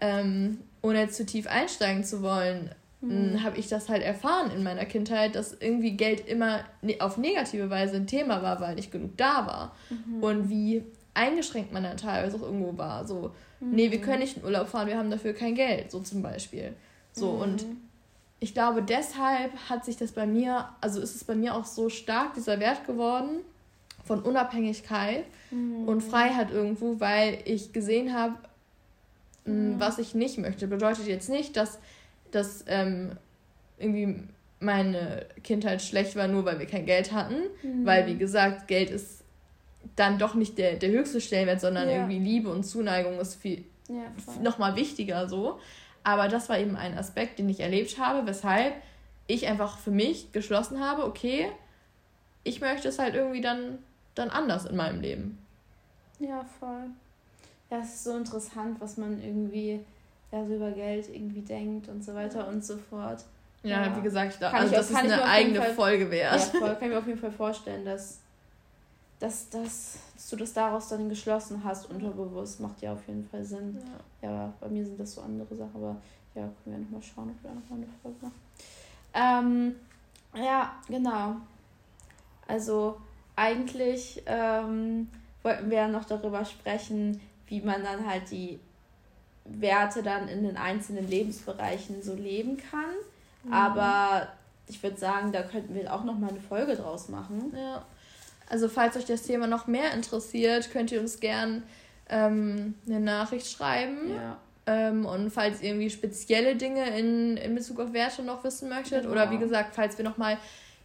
[0.00, 2.70] ähm, ohne jetzt zu tief einsteigen zu wollen,
[3.00, 3.42] mhm.
[3.42, 7.70] habe ich das halt erfahren in meiner Kindheit, dass irgendwie Geld immer ne, auf negative
[7.70, 9.76] Weise ein Thema war, weil nicht genug da war.
[9.90, 10.22] Mhm.
[10.22, 10.84] Und wie
[11.14, 13.06] eingeschränkt man dann teilweise auch irgendwo war.
[13.06, 13.70] So, mhm.
[13.70, 16.74] nee, wir können nicht in Urlaub fahren, wir haben dafür kein Geld, so zum Beispiel.
[17.12, 17.40] So, mhm.
[17.40, 17.66] und
[18.40, 21.88] ich glaube, deshalb hat sich das bei mir, also ist es bei mir auch so
[21.88, 23.40] stark, dieser Wert geworden
[24.04, 25.86] von Unabhängigkeit mhm.
[25.86, 28.34] und Freiheit irgendwo, weil ich gesehen habe,
[29.44, 29.74] mhm.
[29.78, 30.66] was ich nicht möchte.
[30.66, 31.78] Bedeutet jetzt nicht, dass,
[32.34, 33.12] dass ähm,
[33.78, 34.24] irgendwie
[34.60, 37.42] meine Kindheit schlecht war, nur weil wir kein Geld hatten.
[37.62, 37.86] Mhm.
[37.86, 39.24] Weil, wie gesagt, Geld ist
[39.96, 41.96] dann doch nicht der, der höchste Stellenwert, sondern ja.
[41.96, 44.12] irgendwie Liebe und Zuneigung ist viel ja,
[44.42, 45.58] nochmal wichtiger so.
[46.04, 48.74] Aber das war eben ein Aspekt, den ich erlebt habe, weshalb
[49.26, 51.50] ich einfach für mich geschlossen habe, okay,
[52.42, 53.78] ich möchte es halt irgendwie dann,
[54.14, 55.38] dann anders in meinem Leben.
[56.18, 56.86] Ja, voll.
[57.70, 59.80] Ja, es ist so interessant, was man irgendwie
[60.32, 63.24] ja, so über Geld irgendwie denkt und so weiter und so fort.
[63.62, 63.96] Ja, ja.
[63.96, 66.52] wie gesagt, da, also das auch, ist eine eigene Fall, Folge wert.
[66.52, 68.18] Ja, voll, kann ich mir auf jeden Fall vorstellen, dass,
[69.18, 72.60] dass, dass, dass du das daraus dann geschlossen hast, unterbewusst.
[72.60, 73.78] Macht ja auf jeden Fall Sinn.
[74.22, 74.30] Ja.
[74.30, 75.96] ja, bei mir sind das so andere Sachen, aber
[76.34, 78.40] ja, können wir nochmal schauen, ob wir da nochmal eine Folge machen.
[79.12, 79.74] Ähm,
[80.42, 81.36] ja, genau.
[82.46, 82.96] Also
[83.36, 85.08] eigentlich ähm,
[85.42, 88.58] wollten wir ja noch darüber sprechen, wie man dann halt die
[89.58, 92.94] Werte dann in den einzelnen Lebensbereichen so leben kann.
[93.44, 93.52] Mhm.
[93.52, 94.28] Aber
[94.66, 97.52] ich würde sagen, da könnten wir auch noch mal eine Folge draus machen.
[97.56, 97.84] Ja.
[98.48, 101.62] Also falls euch das Thema noch mehr interessiert, könnt ihr uns gern
[102.08, 104.10] ähm, eine Nachricht schreiben.
[104.14, 104.36] Ja.
[104.66, 109.02] Ähm, und falls ihr irgendwie spezielle Dinge in, in Bezug auf Werte noch wissen möchtet
[109.02, 109.12] genau.
[109.12, 110.36] oder wie gesagt, falls wir noch mal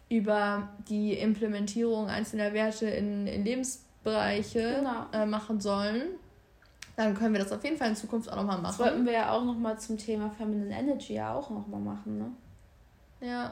[0.09, 5.05] über die Implementierung einzelner Werte in, in Lebensbereiche genau.
[5.11, 6.03] äh, machen sollen,
[6.95, 8.75] dann können wir das auf jeden Fall in Zukunft auch nochmal machen.
[8.77, 13.27] Das wollten wir ja auch nochmal zum Thema Feminine Energy ja auch nochmal machen, ne?
[13.27, 13.51] Ja.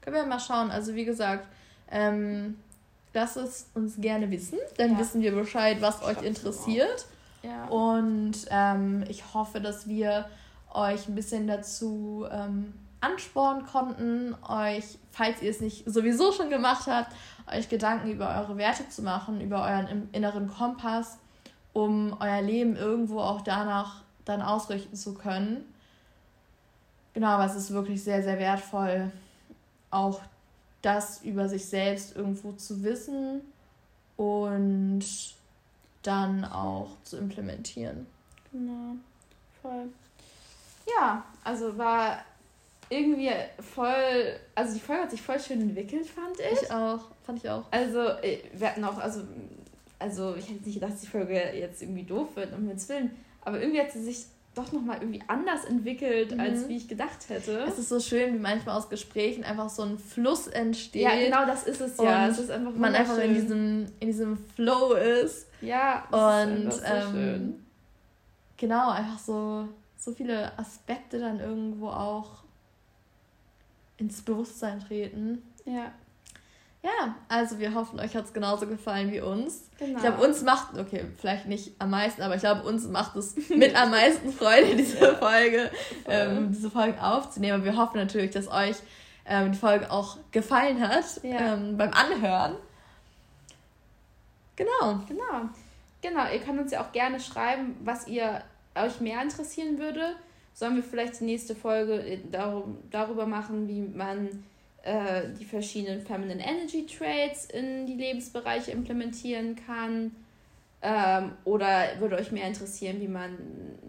[0.00, 0.70] Können wir mal schauen.
[0.70, 1.46] Also wie gesagt,
[1.90, 2.56] ähm,
[3.12, 4.58] lasst es uns gerne wissen.
[4.78, 4.98] Dann ja.
[4.98, 7.06] wissen wir Bescheid, was euch interessiert.
[7.42, 7.66] Ja.
[7.66, 10.26] Und ähm, ich hoffe, dass wir
[10.72, 16.86] euch ein bisschen dazu ähm, anspornen konnten, euch, falls ihr es nicht sowieso schon gemacht
[16.86, 17.12] habt,
[17.52, 21.18] euch Gedanken über eure Werte zu machen, über euren inneren Kompass
[21.76, 25.62] um euer Leben irgendwo auch danach dann ausrichten zu können.
[27.12, 29.12] Genau, aber es ist wirklich sehr, sehr wertvoll,
[29.90, 30.22] auch
[30.80, 33.42] das über sich selbst irgendwo zu wissen
[34.16, 35.04] und
[36.02, 38.06] dann auch zu implementieren.
[38.52, 38.96] Genau,
[39.60, 39.90] voll.
[40.86, 42.20] Ja, also war
[42.88, 43.32] irgendwie
[43.74, 46.62] voll, also die Folge hat sich voll schön entwickelt, fand ich.
[46.62, 47.64] Ich auch, fand ich auch.
[47.70, 49.24] Also äh, wir hatten auch, also
[49.98, 53.10] also ich hätte nicht gedacht, dass die Folge jetzt irgendwie doof wird, um Himmels Willen.
[53.42, 54.26] Aber irgendwie hat sie sich
[54.56, 56.40] doch nochmal irgendwie anders entwickelt, mhm.
[56.40, 57.58] als wie ich gedacht hätte.
[57.68, 61.02] Es ist so schön, wie manchmal aus Gesprächen einfach so ein Fluss entsteht.
[61.02, 62.26] Ja, genau das ist es ja.
[62.26, 65.46] es ist einfach man einfach in diesem, in diesem Flow ist.
[65.60, 67.66] Ja, und ist so ähm, schön.
[68.56, 69.68] genau, einfach so,
[69.98, 72.42] so viele Aspekte dann irgendwo auch
[73.98, 75.42] ins Bewusstsein treten.
[75.66, 75.92] Ja.
[76.86, 79.68] Ja, also wir hoffen, euch hat es genauso gefallen wie uns.
[79.76, 79.96] Genau.
[79.96, 83.34] Ich glaube, uns macht, okay, vielleicht nicht am meisten, aber ich glaube, uns macht es
[83.48, 85.68] mit am meisten Freude, diese Folge,
[86.06, 87.54] ähm, diese Folge aufzunehmen.
[87.54, 88.76] Aber wir hoffen natürlich, dass euch
[89.24, 91.54] ähm, die Folge auch gefallen hat ja.
[91.54, 92.54] ähm, beim Anhören.
[94.54, 95.00] Genau.
[95.08, 95.48] Genau.
[96.02, 98.42] Genau, ihr könnt uns ja auch gerne schreiben, was ihr
[98.76, 100.14] euch mehr interessieren würde.
[100.54, 102.20] Sollen wir vielleicht die nächste Folge äh,
[102.90, 104.44] darüber machen, wie man
[104.86, 110.12] äh, die verschiedenen Feminine Energy Traits in die Lebensbereiche implementieren kann?
[110.80, 113.36] Ähm, oder würde euch mehr interessieren, wie man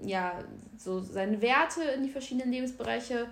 [0.04, 0.40] ja
[0.78, 3.28] so seine Werte in die verschiedenen Lebensbereiche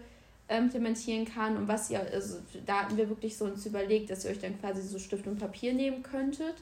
[0.48, 4.26] äh, implementieren kann und was ihr, also da hatten wir wirklich so uns überlegt, dass
[4.26, 6.56] ihr euch dann quasi so Stift und Papier nehmen könntet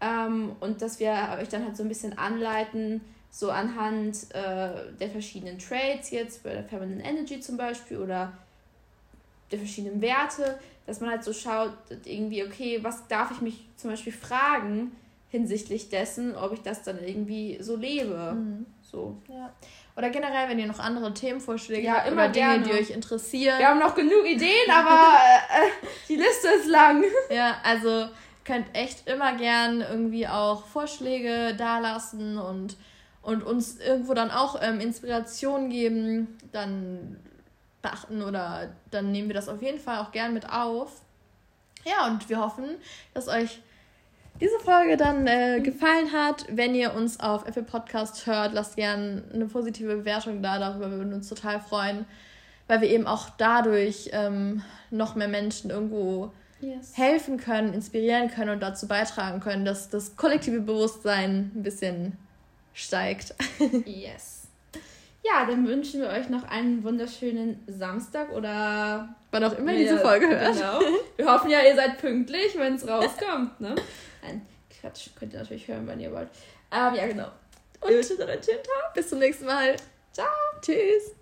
[0.00, 5.10] ähm, und dass wir euch dann halt so ein bisschen anleiten, so anhand äh, der
[5.10, 8.32] verschiedenen Trades jetzt, bei der Feminine Energy zum Beispiel oder
[9.50, 11.72] der verschiedenen Werte, dass man halt so schaut,
[12.04, 14.92] irgendwie, okay, was darf ich mich zum Beispiel fragen
[15.30, 18.32] hinsichtlich dessen, ob ich das dann irgendwie so lebe.
[18.34, 18.66] Mhm.
[18.82, 19.16] So.
[19.28, 19.52] Ja.
[19.96, 22.64] Oder generell, wenn ihr noch andere Themenvorschläge ja, habt immer oder Dinge, gerne.
[22.64, 23.58] die euch interessieren.
[23.58, 25.18] Wir haben noch genug Ideen, aber
[25.52, 25.70] äh, äh,
[26.08, 27.04] die Liste ist lang.
[27.30, 28.08] Ja, also
[28.44, 32.76] könnt echt immer gern irgendwie auch Vorschläge dalassen und,
[33.22, 36.38] und uns irgendwo dann auch ähm, Inspiration geben.
[36.50, 37.20] Dann
[37.82, 41.00] beachten oder dann nehmen wir das auf jeden Fall auch gern mit auf.
[41.84, 42.76] Ja, und wir hoffen,
[43.14, 43.60] dass euch
[44.40, 46.46] diese Folge dann äh, gefallen hat.
[46.48, 50.58] Wenn ihr uns auf Apple Podcast hört, lasst gerne eine positive Bewertung da.
[50.58, 52.06] Darüber würden wir uns total freuen,
[52.66, 56.96] weil wir eben auch dadurch ähm, noch mehr Menschen irgendwo yes.
[56.96, 62.16] helfen können, inspirieren können und dazu beitragen können, dass das kollektive Bewusstsein ein bisschen
[62.72, 63.34] steigt.
[63.84, 64.39] yes.
[65.22, 69.98] Ja, dann wünschen wir euch noch einen wunderschönen Samstag oder wann auch immer ihr diese
[69.98, 70.54] Folge hört.
[70.54, 70.80] Genau.
[71.16, 73.60] Wir hoffen ja, ihr seid pünktlich, wenn es rauskommt.
[73.60, 73.74] Ne?
[74.22, 74.46] Nein,
[74.80, 76.28] Quatsch, könnt ihr natürlich hören, wenn ihr wollt.
[76.72, 77.28] Ähm, ja, genau.
[77.80, 78.18] Und einen schönen
[78.62, 78.94] Tag.
[78.94, 79.76] Bis zum nächsten Mal.
[80.12, 80.26] Ciao.
[80.62, 81.19] Tschüss.